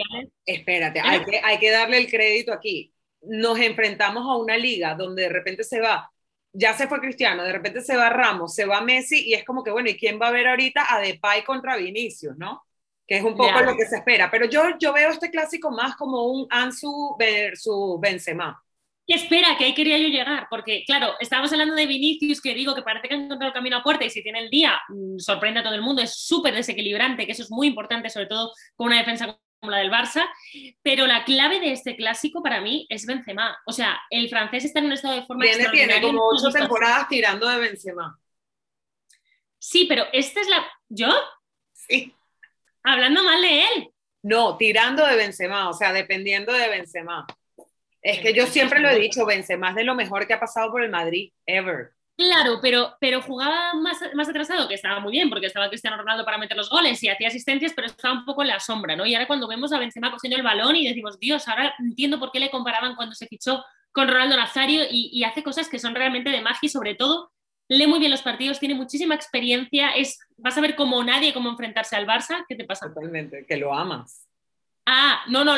Espérate, 0.44 1.00
hay 1.00 1.24
que, 1.24 1.40
hay 1.42 1.58
que 1.58 1.70
darle 1.70 1.98
el 1.98 2.10
crédito 2.10 2.52
aquí. 2.52 2.92
Nos 3.22 3.58
enfrentamos 3.58 4.24
a 4.24 4.36
una 4.36 4.58
liga 4.58 4.94
donde 4.94 5.22
de 5.22 5.30
repente 5.30 5.64
se 5.64 5.80
va, 5.80 6.12
ya 6.54 6.72
se 6.72 6.88
fue 6.88 7.00
Cristiano, 7.00 7.42
de 7.42 7.52
repente 7.52 7.82
se 7.82 7.96
va 7.96 8.08
Ramos, 8.08 8.54
se 8.54 8.64
va 8.64 8.80
Messi, 8.80 9.28
y 9.28 9.34
es 9.34 9.44
como 9.44 9.62
que, 9.62 9.70
bueno, 9.70 9.90
¿y 9.90 9.96
quién 9.96 10.18
va 10.20 10.28
a 10.28 10.32
ver 10.32 10.48
ahorita 10.48 10.86
a 10.88 11.00
Depay 11.00 11.44
contra 11.44 11.76
Vinicius, 11.76 12.36
no? 12.38 12.62
que 13.06 13.18
es 13.18 13.24
un 13.24 13.36
poco 13.36 13.60
lo 13.60 13.76
que 13.76 13.86
se 13.86 13.96
espera. 13.96 14.30
Pero 14.30 14.46
yo, 14.46 14.62
yo 14.78 14.92
veo 14.92 15.10
este 15.10 15.30
clásico 15.30 15.70
más 15.70 15.96
como 15.96 16.24
un 16.24 16.46
Ansu 16.50 17.16
versus 17.18 18.00
Benzema. 18.00 18.60
¿Qué 19.06 19.16
espera? 19.16 19.58
Que 19.58 19.64
ahí 19.66 19.74
quería 19.74 19.98
yo 19.98 20.08
llegar, 20.08 20.46
porque 20.48 20.82
claro, 20.86 21.12
estábamos 21.20 21.52
hablando 21.52 21.74
de 21.74 21.84
Vinicius, 21.84 22.40
que 22.40 22.54
digo 22.54 22.74
que 22.74 22.80
parece 22.80 23.06
que 23.06 23.14
ha 23.14 23.18
encontrado 23.18 23.48
el 23.48 23.52
camino 23.52 23.76
a 23.76 23.82
puerta 23.82 24.06
y 24.06 24.10
si 24.10 24.22
tiene 24.22 24.38
el 24.40 24.48
día, 24.48 24.80
mm, 24.88 25.18
sorprende 25.18 25.60
a 25.60 25.62
todo 25.62 25.74
el 25.74 25.82
mundo, 25.82 26.00
es 26.00 26.14
súper 26.16 26.54
desequilibrante, 26.54 27.26
que 27.26 27.32
eso 27.32 27.42
es 27.42 27.50
muy 27.50 27.66
importante, 27.66 28.08
sobre 28.08 28.26
todo 28.26 28.52
con 28.74 28.86
una 28.86 28.98
defensa 28.98 29.38
como 29.64 29.70
la 29.70 29.78
del 29.78 29.90
Barça, 29.90 30.28
pero 30.82 31.06
la 31.06 31.24
clave 31.24 31.58
de 31.58 31.72
este 31.72 31.96
clásico 31.96 32.42
para 32.42 32.60
mí 32.60 32.86
es 32.90 33.06
Benzema. 33.06 33.58
O 33.64 33.72
sea, 33.72 33.98
el 34.10 34.28
francés 34.28 34.66
está 34.66 34.80
en 34.80 34.86
un 34.86 34.92
estado 34.92 35.14
de 35.14 35.22
forma 35.22 35.44
Tiene, 35.44 35.70
tiene 35.70 36.02
como 36.02 36.20
ocho 36.28 36.50
temporadas 36.50 37.08
tirando 37.08 37.48
de 37.48 37.58
Benzema. 37.58 38.18
Sí, 39.58 39.86
pero 39.88 40.04
esta 40.12 40.42
es 40.42 40.48
la... 40.48 40.66
¿Yo? 40.90 41.08
Sí. 41.72 42.14
Hablando 42.82 43.22
mal 43.24 43.40
de 43.40 43.62
él. 43.62 43.90
No, 44.22 44.58
tirando 44.58 45.06
de 45.06 45.16
Benzema, 45.16 45.70
o 45.70 45.72
sea, 45.72 45.94
dependiendo 45.94 46.52
de 46.52 46.68
Benzema. 46.68 47.26
Es 48.02 48.20
que 48.20 48.34
yo 48.34 48.46
siempre 48.46 48.80
lo 48.80 48.90
he 48.90 48.98
dicho, 48.98 49.24
Benzema 49.24 49.70
es 49.70 49.76
de 49.76 49.84
lo 49.84 49.94
mejor 49.94 50.26
que 50.26 50.34
ha 50.34 50.40
pasado 50.40 50.70
por 50.70 50.82
el 50.82 50.90
Madrid, 50.90 51.32
ever. 51.46 51.92
Claro, 52.16 52.60
pero, 52.62 52.96
pero 53.00 53.20
jugaba 53.22 53.74
más, 53.74 53.98
más 54.14 54.28
atrasado, 54.28 54.68
que 54.68 54.74
estaba 54.74 55.00
muy 55.00 55.12
bien, 55.12 55.28
porque 55.28 55.46
estaba 55.46 55.68
Cristiano 55.68 55.96
Ronaldo 55.96 56.24
para 56.24 56.38
meter 56.38 56.56
los 56.56 56.70
goles 56.70 57.02
y 57.02 57.08
hacía 57.08 57.28
asistencias, 57.28 57.72
pero 57.74 57.88
estaba 57.88 58.14
un 58.14 58.24
poco 58.24 58.42
en 58.42 58.48
la 58.48 58.60
sombra, 58.60 58.94
¿no? 58.94 59.04
Y 59.04 59.14
ahora 59.14 59.26
cuando 59.26 59.48
vemos 59.48 59.72
a 59.72 59.80
Benzema 59.80 60.12
cogiendo 60.12 60.36
el 60.36 60.44
balón 60.44 60.76
y 60.76 60.86
decimos, 60.86 61.18
Dios, 61.18 61.48
ahora 61.48 61.74
entiendo 61.78 62.20
por 62.20 62.30
qué 62.30 62.38
le 62.38 62.50
comparaban 62.50 62.94
cuando 62.94 63.14
se 63.16 63.26
fichó 63.26 63.64
con 63.90 64.06
Ronaldo 64.06 64.36
Nazario 64.36 64.84
y, 64.88 65.10
y 65.12 65.24
hace 65.24 65.42
cosas 65.42 65.68
que 65.68 65.78
son 65.78 65.94
realmente 65.94 66.30
de 66.30 66.40
magia 66.40 66.66
y 66.66 66.68
sobre 66.68 66.94
todo 66.94 67.32
lee 67.68 67.86
muy 67.86 67.98
bien 67.98 68.10
los 68.10 68.22
partidos, 68.22 68.60
tiene 68.60 68.74
muchísima 68.74 69.14
experiencia, 69.14 69.90
es, 69.90 70.18
vas 70.36 70.56
a 70.58 70.60
ver 70.60 70.76
como 70.76 71.02
nadie 71.02 71.32
cómo 71.32 71.50
enfrentarse 71.50 71.96
al 71.96 72.06
Barça. 72.06 72.44
¿Qué 72.48 72.56
te 72.56 72.64
pasa? 72.64 72.88
Totalmente, 72.88 73.46
que 73.46 73.56
lo 73.56 73.74
amas. 73.74 74.28
Ah, 74.86 75.22
no, 75.28 75.44
no, 75.44 75.54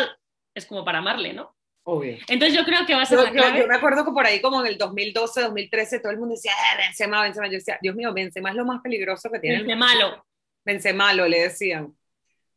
es 0.55 0.67
como 0.67 0.85
para 0.85 0.99
amarle, 0.99 1.33
¿no? 1.33 1.56
Obvio. 1.89 2.19
Entonces 2.27 2.53
yo 2.53 2.65
creo 2.65 2.85
que 2.85 2.97
va 2.97 3.03
a 3.03 3.07
ser 3.07 3.17
yo, 3.17 3.57
Yo, 3.57 3.69
me 3.69 3.77
acuerdo 3.77 4.05
que 4.05 4.11
por 4.11 4.27
ahí 4.27 4.41
como 4.41 4.61
en 4.61 4.67
el 4.67 4.77
2012, 4.77 5.43
2013, 5.43 6.01
todo 6.01 6.11
el 6.11 6.19
mundo 6.19 6.35
decía, 6.35 6.51
ah, 6.53 6.79
Benzema, 6.79 7.23
Benzema. 7.23 7.47
Yo 7.47 7.53
decía, 7.53 7.79
Dios 7.81 7.95
mío, 7.95 8.13
Benzema 8.13 8.51
es 8.51 8.57
lo 8.57 8.65
más 8.65 8.81
peligroso 8.83 9.31
que 9.31 9.39
tiene. 9.39 9.59
Benzema 9.59 9.87
malo. 9.87 10.27
Benzema 10.65 11.05
malo, 11.05 11.29
le 11.29 11.43
decían. 11.43 11.97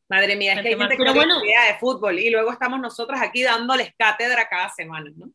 Madre 0.09 0.35
mía, 0.35 0.53
es 0.53 0.61
que 0.61 0.69
hay 0.69 0.75
gente 0.75 0.97
que 0.97 1.03
no 1.03 1.13
bueno, 1.13 1.45
idea 1.45 1.71
de 1.71 1.77
fútbol 1.77 2.17
y 2.17 2.31
luego 2.31 2.51
estamos 2.51 2.79
nosotros 2.79 3.19
aquí 3.21 3.43
dándoles 3.43 3.93
cátedra 3.95 4.49
cada 4.49 4.69
semana, 4.69 5.11
¿no? 5.15 5.29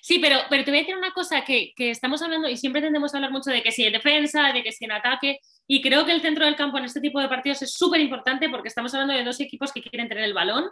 Sí, 0.00 0.18
pero, 0.18 0.38
pero 0.48 0.64
te 0.64 0.70
voy 0.70 0.78
a 0.78 0.82
decir 0.82 0.96
una 0.96 1.12
cosa 1.12 1.44
que, 1.44 1.74
que, 1.76 1.90
estamos 1.90 2.22
hablando 2.22 2.48
y 2.48 2.56
siempre 2.56 2.80
tendemos 2.80 3.12
a 3.12 3.18
hablar 3.18 3.30
mucho 3.30 3.50
de 3.50 3.62
que 3.62 3.72
si 3.72 3.84
en 3.84 3.92
defensa, 3.92 4.52
de 4.54 4.62
que 4.62 4.72
si 4.72 4.86
en 4.86 4.92
ataque, 4.92 5.40
y 5.66 5.82
creo 5.82 6.06
que 6.06 6.12
el 6.12 6.22
centro 6.22 6.46
del 6.46 6.56
campo 6.56 6.78
en 6.78 6.84
este 6.84 7.02
tipo 7.02 7.20
de 7.20 7.28
partidos 7.28 7.60
es 7.60 7.74
súper 7.74 8.00
importante 8.00 8.48
porque 8.48 8.68
estamos 8.68 8.92
hablando 8.94 9.12
de 9.12 9.22
dos 9.22 9.38
equipos 9.40 9.70
que 9.70 9.82
quieren 9.82 10.08
tener 10.08 10.24
el 10.24 10.32
balón 10.32 10.64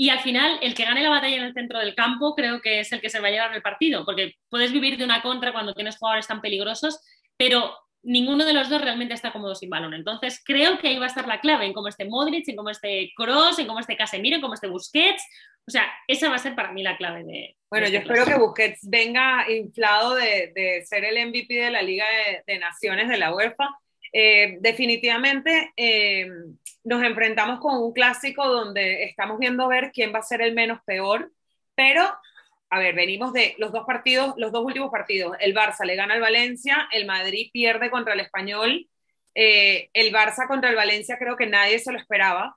y 0.00 0.08
al 0.08 0.20
final 0.20 0.58
el 0.62 0.74
que 0.74 0.86
gane 0.86 1.02
la 1.02 1.10
batalla 1.10 1.36
en 1.36 1.42
el 1.42 1.52
centro 1.52 1.78
del 1.78 1.94
campo 1.94 2.34
creo 2.34 2.62
que 2.62 2.80
es 2.80 2.90
el 2.90 3.02
que 3.02 3.10
se 3.10 3.20
va 3.20 3.28
a 3.28 3.32
llevar 3.32 3.54
el 3.54 3.60
partido, 3.60 4.06
porque 4.06 4.32
puedes 4.48 4.72
vivir 4.72 4.96
de 4.96 5.04
una 5.04 5.20
contra 5.20 5.52
cuando 5.52 5.74
tienes 5.74 5.98
jugadores 5.98 6.26
tan 6.26 6.40
peligrosos, 6.40 7.02
pero 7.36 7.76
ninguno 8.02 8.46
de 8.46 8.54
los 8.54 8.70
dos 8.70 8.80
realmente 8.80 9.12
está 9.12 9.30
cómodo 9.30 9.54
sin 9.54 9.68
balón. 9.68 9.92
Entonces 9.92 10.42
creo 10.42 10.78
que 10.78 10.88
ahí 10.88 10.96
va 10.96 11.04
a 11.04 11.08
estar 11.08 11.28
la 11.28 11.40
clave, 11.40 11.66
en 11.66 11.74
cómo 11.74 11.88
esté 11.88 12.06
Modric, 12.06 12.48
en 12.48 12.56
cómo 12.56 12.70
esté 12.70 13.12
Cross, 13.14 13.58
en 13.58 13.66
cómo 13.66 13.78
esté 13.78 13.94
Casemiro, 13.94 14.36
en 14.36 14.40
cómo 14.40 14.54
esté 14.54 14.68
Busquets. 14.68 15.22
O 15.68 15.70
sea, 15.70 15.86
esa 16.08 16.30
va 16.30 16.36
a 16.36 16.38
ser 16.38 16.54
para 16.54 16.72
mí 16.72 16.82
la 16.82 16.96
clave 16.96 17.22
de... 17.24 17.58
Bueno, 17.68 17.84
de 17.84 17.92
yo 17.92 17.98
espero 17.98 18.24
que 18.24 18.38
Busquets 18.38 18.80
venga 18.88 19.50
inflado 19.50 20.14
de, 20.14 20.50
de, 20.54 20.82
ser 20.86 21.04
el 21.04 21.28
MVP 21.28 21.52
de 21.52 21.70
la 21.70 21.82
Liga 21.82 22.06
de, 22.08 22.42
de 22.50 22.58
Naciones 22.58 23.06
de 23.06 23.18
la 23.18 23.34
UEFA. 23.34 23.68
Eh, 24.12 24.58
definitivamente 24.60 25.72
eh, 25.76 26.28
nos 26.82 27.02
enfrentamos 27.02 27.60
con 27.60 27.80
un 27.80 27.92
clásico 27.92 28.46
donde 28.48 29.04
estamos 29.04 29.38
viendo 29.38 29.68
ver 29.68 29.92
quién 29.92 30.12
va 30.12 30.18
a 30.18 30.22
ser 30.22 30.42
el 30.42 30.54
menos 30.54 30.80
peor, 30.84 31.30
pero 31.74 32.02
a 32.72 32.78
ver, 32.78 32.94
venimos 32.94 33.32
de 33.32 33.54
los 33.58 33.72
dos 33.72 33.84
partidos, 33.84 34.34
los 34.36 34.52
dos 34.52 34.64
últimos 34.64 34.90
partidos. 34.90 35.36
El 35.40 35.54
Barça 35.54 35.84
le 35.84 35.96
gana 35.96 36.14
al 36.14 36.20
Valencia, 36.20 36.88
el 36.92 37.04
Madrid 37.04 37.50
pierde 37.52 37.90
contra 37.90 38.14
el 38.14 38.20
Español. 38.20 38.88
Eh, 39.34 39.90
el 39.92 40.12
Barça 40.12 40.46
contra 40.46 40.70
el 40.70 40.76
Valencia 40.76 41.18
creo 41.18 41.36
que 41.36 41.46
nadie 41.46 41.78
se 41.78 41.92
lo 41.92 41.98
esperaba, 41.98 42.56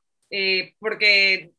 porque 0.79 1.51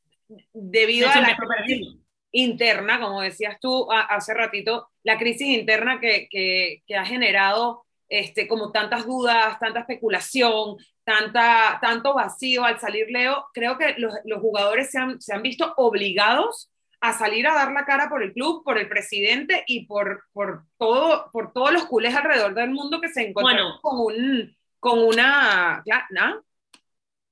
debido 0.52 1.08
a 1.08 1.20
la 1.20 1.36
crisis 1.36 1.96
interna, 2.34 3.00
como 3.00 3.22
decías 3.22 3.58
tú 3.60 3.88
hace 3.90 4.34
ratito, 4.34 4.88
la 5.04 5.18
crisis 5.18 5.46
interna 5.46 6.00
que, 6.00 6.28
que, 6.28 6.82
que, 6.86 6.96
ha 6.96 7.06
generado 7.06 7.83
este, 8.08 8.46
como 8.46 8.72
tantas 8.72 9.06
dudas, 9.06 9.58
tanta 9.58 9.80
especulación, 9.80 10.76
tanta, 11.04 11.78
tanto 11.80 12.14
vacío 12.14 12.64
al 12.64 12.78
salir 12.80 13.10
Leo, 13.10 13.46
creo 13.52 13.78
que 13.78 13.94
los, 13.98 14.14
los 14.24 14.40
jugadores 14.40 14.90
se 14.90 14.98
han, 14.98 15.20
se 15.20 15.34
han 15.34 15.42
visto 15.42 15.72
obligados 15.76 16.70
a 17.00 17.12
salir 17.12 17.46
a 17.46 17.54
dar 17.54 17.72
la 17.72 17.84
cara 17.84 18.08
por 18.08 18.22
el 18.22 18.32
club, 18.32 18.64
por 18.64 18.78
el 18.78 18.88
presidente 18.88 19.62
y 19.66 19.84
por, 19.84 20.24
por, 20.32 20.64
todo, 20.78 21.30
por 21.32 21.52
todos 21.52 21.70
los 21.70 21.84
culés 21.84 22.14
alrededor 22.14 22.54
del 22.54 22.70
mundo 22.70 23.00
que 23.00 23.10
se 23.10 23.28
encuentran 23.28 23.66
con, 23.82 24.00
un, 24.00 24.56
con 24.80 25.00
una... 25.00 25.84
¿no? 26.10 26.42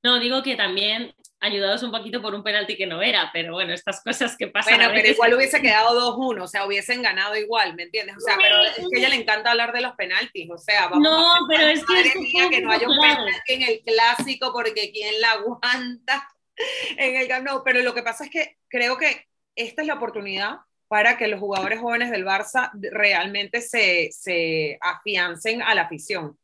no, 0.03 0.19
digo 0.21 0.43
que 0.43 0.57
también 0.57 1.15
ayudados 1.42 1.83
un 1.83 1.90
poquito 1.90 2.22
por 2.22 2.35
un 2.35 2.44
penalti 2.44 2.76
que 2.76 2.87
no 2.87 3.02
era, 3.02 3.28
pero 3.33 3.55
bueno, 3.55 3.74
estas 3.74 4.02
cosas 4.02 4.37
que 4.37 4.46
pasan. 4.46 4.76
Bueno, 4.76 4.92
pero 4.94 5.09
igual 5.09 5.35
hubiese 5.35 5.61
quedado 5.61 6.16
2-1, 6.16 6.42
o 6.42 6.46
sea, 6.46 6.64
hubiesen 6.64 7.02
ganado 7.02 7.37
igual, 7.37 7.74
¿me 7.74 7.83
entiendes? 7.83 8.16
O 8.16 8.20
sea, 8.20 8.37
pero 8.40 8.57
es 8.62 8.76
que 8.76 8.96
a 8.96 8.98
ella 8.98 9.09
le 9.09 9.16
encanta 9.16 9.50
hablar 9.50 9.72
de 9.72 9.81
los 9.81 9.92
penaltis, 9.94 10.48
o 10.50 10.57
sea, 10.57 10.88
vamos 10.88 11.02
No, 11.02 11.35
pero 11.48 11.66
es 11.66 11.85
que. 11.85 11.92
Madre 11.92 12.12
mía, 12.20 12.48
que 12.48 12.61
no 12.61 12.70
haya 12.70 12.88
un 12.88 12.96
penalti 12.96 13.52
en 13.52 13.62
el 13.62 13.81
clásico 13.81 14.52
porque 14.52 14.92
quién 14.92 15.20
la 15.20 15.33
aguanta 15.33 16.28
en 16.96 17.16
el 17.16 17.44
no, 17.44 17.62
pero 17.64 17.83
lo 17.83 17.92
que 17.92 18.02
pasa 18.02 18.24
es 18.24 18.31
que 18.31 18.59
creo 18.68 18.96
que 18.96 19.26
esta 19.57 19.83
es 19.83 19.88
la 19.88 19.94
oportunidad 19.94 20.59
para 20.87 21.16
que 21.16 21.26
los 21.26 21.40
jugadores 21.40 21.81
jóvenes 21.81 22.11
del 22.11 22.24
Barça 22.24 22.70
realmente 22.74 23.62
se, 23.62 24.11
se 24.12 24.78
afiancen 24.81 25.62
a 25.62 25.74
la 25.74 25.83
afición. 25.83 26.38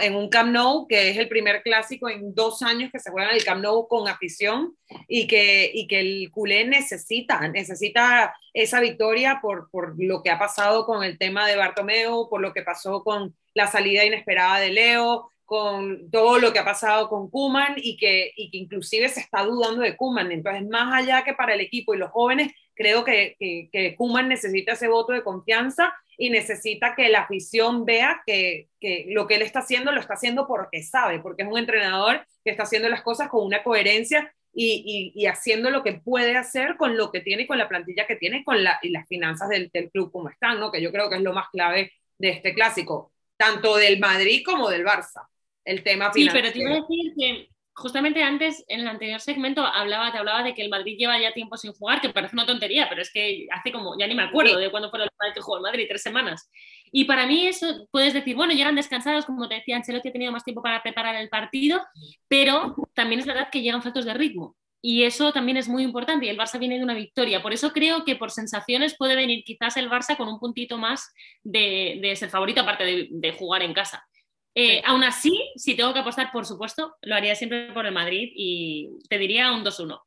En 0.00 0.14
un 0.14 0.28
Camp 0.28 0.50
Nou, 0.50 0.86
que 0.86 1.10
es 1.10 1.16
el 1.16 1.28
primer 1.28 1.62
clásico 1.62 2.08
en 2.08 2.34
dos 2.34 2.62
años 2.62 2.90
que 2.92 2.98
se 2.98 3.10
juega 3.10 3.30
en 3.30 3.36
el 3.36 3.44
Camp 3.44 3.62
Nou 3.62 3.86
con 3.88 4.08
afición 4.08 4.76
y 5.08 5.26
que, 5.26 5.70
y 5.72 5.86
que 5.86 6.00
el 6.00 6.30
culé 6.30 6.64
necesita, 6.64 7.48
necesita 7.48 8.34
esa 8.52 8.80
victoria 8.80 9.38
por, 9.42 9.70
por 9.70 9.94
lo 9.98 10.22
que 10.22 10.30
ha 10.30 10.38
pasado 10.38 10.86
con 10.86 11.04
el 11.04 11.18
tema 11.18 11.46
de 11.46 11.56
Bartomeu, 11.56 12.28
por 12.28 12.40
lo 12.40 12.52
que 12.52 12.62
pasó 12.62 13.02
con 13.02 13.34
la 13.54 13.66
salida 13.66 14.04
inesperada 14.04 14.58
de 14.60 14.70
Leo, 14.70 15.30
con 15.44 16.10
todo 16.10 16.38
lo 16.38 16.52
que 16.52 16.58
ha 16.58 16.64
pasado 16.64 17.08
con 17.08 17.30
Kuman 17.30 17.74
y 17.76 17.96
que, 17.96 18.32
y 18.34 18.50
que 18.50 18.56
inclusive 18.56 19.08
se 19.08 19.20
está 19.20 19.44
dudando 19.44 19.82
de 19.82 19.96
Kuman. 19.96 20.32
Entonces, 20.32 20.66
más 20.68 21.02
allá 21.02 21.22
que 21.22 21.34
para 21.34 21.54
el 21.54 21.60
equipo 21.60 21.94
y 21.94 21.98
los 21.98 22.10
jóvenes, 22.10 22.52
creo 22.74 23.04
que, 23.04 23.36
que, 23.38 23.68
que 23.72 23.96
Kuman 23.96 24.28
necesita 24.28 24.72
ese 24.72 24.88
voto 24.88 25.12
de 25.12 25.22
confianza 25.22 25.94
y 26.16 26.30
necesita 26.30 26.94
que 26.94 27.08
la 27.08 27.20
afición 27.20 27.84
vea 27.84 28.22
que, 28.26 28.68
que, 28.80 29.06
lo 29.08 29.26
que 29.26 29.36
él 29.36 29.42
está 29.42 29.60
haciendo 29.60 29.92
lo 29.92 30.00
está 30.00 30.14
haciendo 30.14 30.46
porque 30.46 30.82
sabe, 30.82 31.20
porque 31.20 31.42
es 31.42 31.48
un 31.48 31.58
entrenador 31.58 32.26
que 32.44 32.50
está 32.50 32.64
haciendo 32.64 32.88
las 32.88 33.02
cosas 33.02 33.28
con 33.28 33.44
una 33.44 33.62
coherencia 33.62 34.32
y, 34.52 35.12
y, 35.14 35.20
y 35.20 35.26
haciendo 35.26 35.70
lo 35.70 35.82
que 35.82 35.94
puede 35.94 36.36
hacer 36.36 36.76
con 36.76 36.96
lo 36.96 37.10
que 37.10 37.20
tiene 37.20 37.42
y 37.42 37.46
con 37.46 37.58
la 37.58 37.68
plantilla 37.68 38.06
que 38.06 38.16
tiene 38.16 38.44
con 38.44 38.62
la, 38.62 38.78
y 38.82 38.90
las 38.90 39.08
finanzas 39.08 39.48
del, 39.48 39.70
del 39.72 39.90
club 39.90 40.12
como 40.12 40.28
están, 40.28 40.60
¿no? 40.60 40.70
que 40.70 40.80
yo 40.80 40.92
creo 40.92 41.10
que 41.10 41.16
es 41.16 41.22
lo 41.22 41.32
más 41.32 41.48
clave 41.50 41.92
de 42.18 42.28
este 42.28 42.54
clásico, 42.54 43.12
tanto 43.36 43.76
del 43.76 43.98
Madrid 43.98 44.42
como 44.44 44.70
del 44.70 44.84
Barça 44.84 45.26
el 45.64 45.82
tema 45.82 46.12
financiero. 46.12 46.48
Sí, 46.48 46.52
pero 46.52 46.52
te 46.52 46.58
iba 46.58 46.70
a 46.70 46.80
decir 46.80 47.14
que 47.18 47.48
justamente 47.74 48.22
antes, 48.22 48.64
en 48.68 48.80
el 48.80 48.88
anterior 48.88 49.20
segmento, 49.20 49.64
hablaba, 49.64 50.12
te 50.12 50.18
hablaba 50.18 50.42
de 50.42 50.54
que 50.54 50.62
el 50.62 50.70
Madrid 50.70 50.96
lleva 50.96 51.18
ya 51.18 51.32
tiempo 51.32 51.56
sin 51.56 51.72
jugar, 51.72 52.00
que 52.00 52.08
parece 52.08 52.36
una 52.36 52.46
tontería, 52.46 52.88
pero 52.88 53.02
es 53.02 53.12
que 53.12 53.46
hace 53.50 53.72
como, 53.72 53.98
ya 53.98 54.06
ni 54.06 54.14
me 54.14 54.22
acuerdo 54.22 54.58
de 54.58 54.70
cuándo 54.70 54.90
fue 54.90 55.00
la 55.00 55.06
última 55.06 55.26
vez 55.26 55.34
que 55.34 55.40
jugó 55.40 55.56
el 55.56 55.62
Madrid, 55.62 55.86
tres 55.88 56.02
semanas. 56.02 56.48
Y 56.92 57.04
para 57.04 57.26
mí 57.26 57.46
eso, 57.46 57.88
puedes 57.90 58.14
decir, 58.14 58.36
bueno, 58.36 58.52
llegan 58.52 58.76
descansados, 58.76 59.26
como 59.26 59.48
te 59.48 59.56
decía 59.56 59.76
Ancelotti 59.76 60.08
ha 60.08 60.12
tenido 60.12 60.30
más 60.30 60.44
tiempo 60.44 60.62
para 60.62 60.82
preparar 60.82 61.16
el 61.16 61.28
partido, 61.28 61.82
pero 62.28 62.76
también 62.94 63.20
es 63.20 63.26
verdad 63.26 63.48
que 63.50 63.62
llegan 63.62 63.82
faltos 63.82 64.04
de 64.04 64.14
ritmo. 64.14 64.56
Y 64.80 65.04
eso 65.04 65.32
también 65.32 65.56
es 65.56 65.66
muy 65.66 65.82
importante 65.82 66.26
y 66.26 66.28
el 66.28 66.38
Barça 66.38 66.58
viene 66.58 66.76
de 66.76 66.84
una 66.84 66.92
victoria. 66.92 67.42
Por 67.42 67.54
eso 67.54 67.72
creo 67.72 68.04
que 68.04 68.16
por 68.16 68.30
sensaciones 68.30 68.94
puede 68.96 69.16
venir 69.16 69.42
quizás 69.42 69.78
el 69.78 69.90
Barça 69.90 70.14
con 70.14 70.28
un 70.28 70.38
puntito 70.38 70.76
más 70.76 71.10
de, 71.42 72.12
ser 72.16 72.28
favorito, 72.28 72.60
aparte 72.60 73.08
de 73.10 73.32
jugar 73.32 73.62
en 73.62 73.72
casa. 73.72 74.06
Eh, 74.54 74.80
aún 74.84 75.02
así, 75.02 75.52
si 75.56 75.74
tengo 75.74 75.92
que 75.92 76.00
apostar, 76.00 76.30
por 76.32 76.46
supuesto, 76.46 76.96
lo 77.02 77.14
haría 77.14 77.34
siempre 77.34 77.72
por 77.72 77.86
el 77.86 77.92
Madrid 77.92 78.30
y 78.34 78.90
te 79.08 79.18
diría 79.18 79.52
un 79.52 79.64
2-1. 79.64 80.00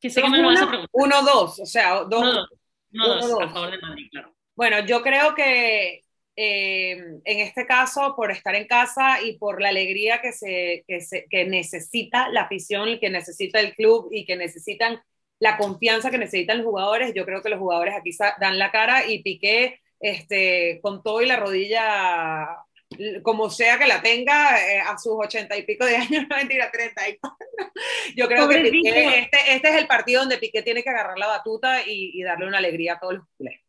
Que 0.00 0.10
sé 0.10 0.22
que 0.22 0.28
me 0.28 0.38
lo 0.38 0.48
vas 0.48 0.62
a 0.62 0.68
preguntar. 0.68 0.90
1-2, 0.92 1.60
o 1.60 1.66
sea, 1.66 2.04
2 2.04 2.46
1-2 2.92 3.44
a 3.44 3.48
favor 3.48 3.70
del 3.70 3.80
Madrid, 3.80 4.08
claro. 4.10 4.34
Bueno, 4.54 4.80
yo 4.86 5.02
creo 5.02 5.34
que 5.34 6.02
eh, 6.36 6.92
en 6.92 7.40
este 7.40 7.66
caso, 7.66 8.14
por 8.16 8.30
estar 8.30 8.54
en 8.54 8.66
casa 8.66 9.20
y 9.22 9.38
por 9.38 9.60
la 9.60 9.70
alegría 9.70 10.20
que, 10.20 10.32
se, 10.32 10.84
que, 10.86 11.00
se, 11.00 11.26
que 11.28 11.44
necesita 11.44 12.28
la 12.28 12.42
afición, 12.42 12.98
que 13.00 13.10
necesita 13.10 13.58
el 13.58 13.74
club 13.74 14.08
y 14.12 14.24
que 14.24 14.36
necesitan 14.36 15.00
la 15.40 15.56
confianza 15.56 16.10
que 16.10 16.18
necesitan 16.18 16.58
los 16.58 16.66
jugadores, 16.66 17.12
yo 17.14 17.24
creo 17.24 17.42
que 17.42 17.48
los 17.48 17.58
jugadores 17.58 17.94
aquí 17.94 18.10
dan 18.40 18.58
la 18.58 18.70
cara 18.70 19.06
y 19.06 19.22
Piqué 19.22 19.80
este, 20.00 20.80
con 20.82 21.02
todo 21.02 21.22
y 21.22 21.26
la 21.26 21.36
rodilla 21.36 22.48
como 23.22 23.50
sea 23.50 23.78
que 23.78 23.86
la 23.86 24.00
tenga 24.00 24.58
eh, 24.60 24.80
a 24.80 24.96
sus 24.98 25.12
ochenta 25.16 25.56
y 25.56 25.62
pico 25.62 25.84
de 25.84 25.96
años, 25.96 26.26
no 26.28 26.36
mentira, 26.36 26.70
treinta 26.70 27.08
y 27.08 27.18
Yo 28.16 28.26
creo 28.26 28.48
que 28.48 28.60
este, 28.60 29.54
este, 29.54 29.70
es 29.70 29.76
el 29.76 29.86
partido 29.86 30.20
donde 30.20 30.38
Piqué 30.38 30.62
tiene 30.62 30.82
que 30.82 30.90
agarrar 30.90 31.18
la 31.18 31.26
batuta 31.26 31.82
y, 31.86 32.22
darle 32.22 32.46
una 32.46 32.58
alegría 32.58 32.94
a 32.94 33.00
todos 33.00 33.14
los 33.14 33.24
culés. 33.36 33.60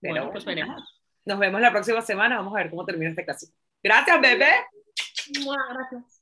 bueno, 0.00 0.30
pues 0.32 0.44
veremos. 0.44 0.82
Nos 1.24 1.38
vemos 1.38 1.60
la 1.60 1.72
próxima 1.72 2.00
semana. 2.02 2.36
Vamos 2.36 2.54
a 2.54 2.58
ver 2.58 2.70
cómo 2.70 2.84
termina 2.84 3.10
este 3.10 3.24
clásico. 3.24 3.52
Gracias, 3.82 4.20
bebé. 4.20 4.50
Gracias. 5.44 6.15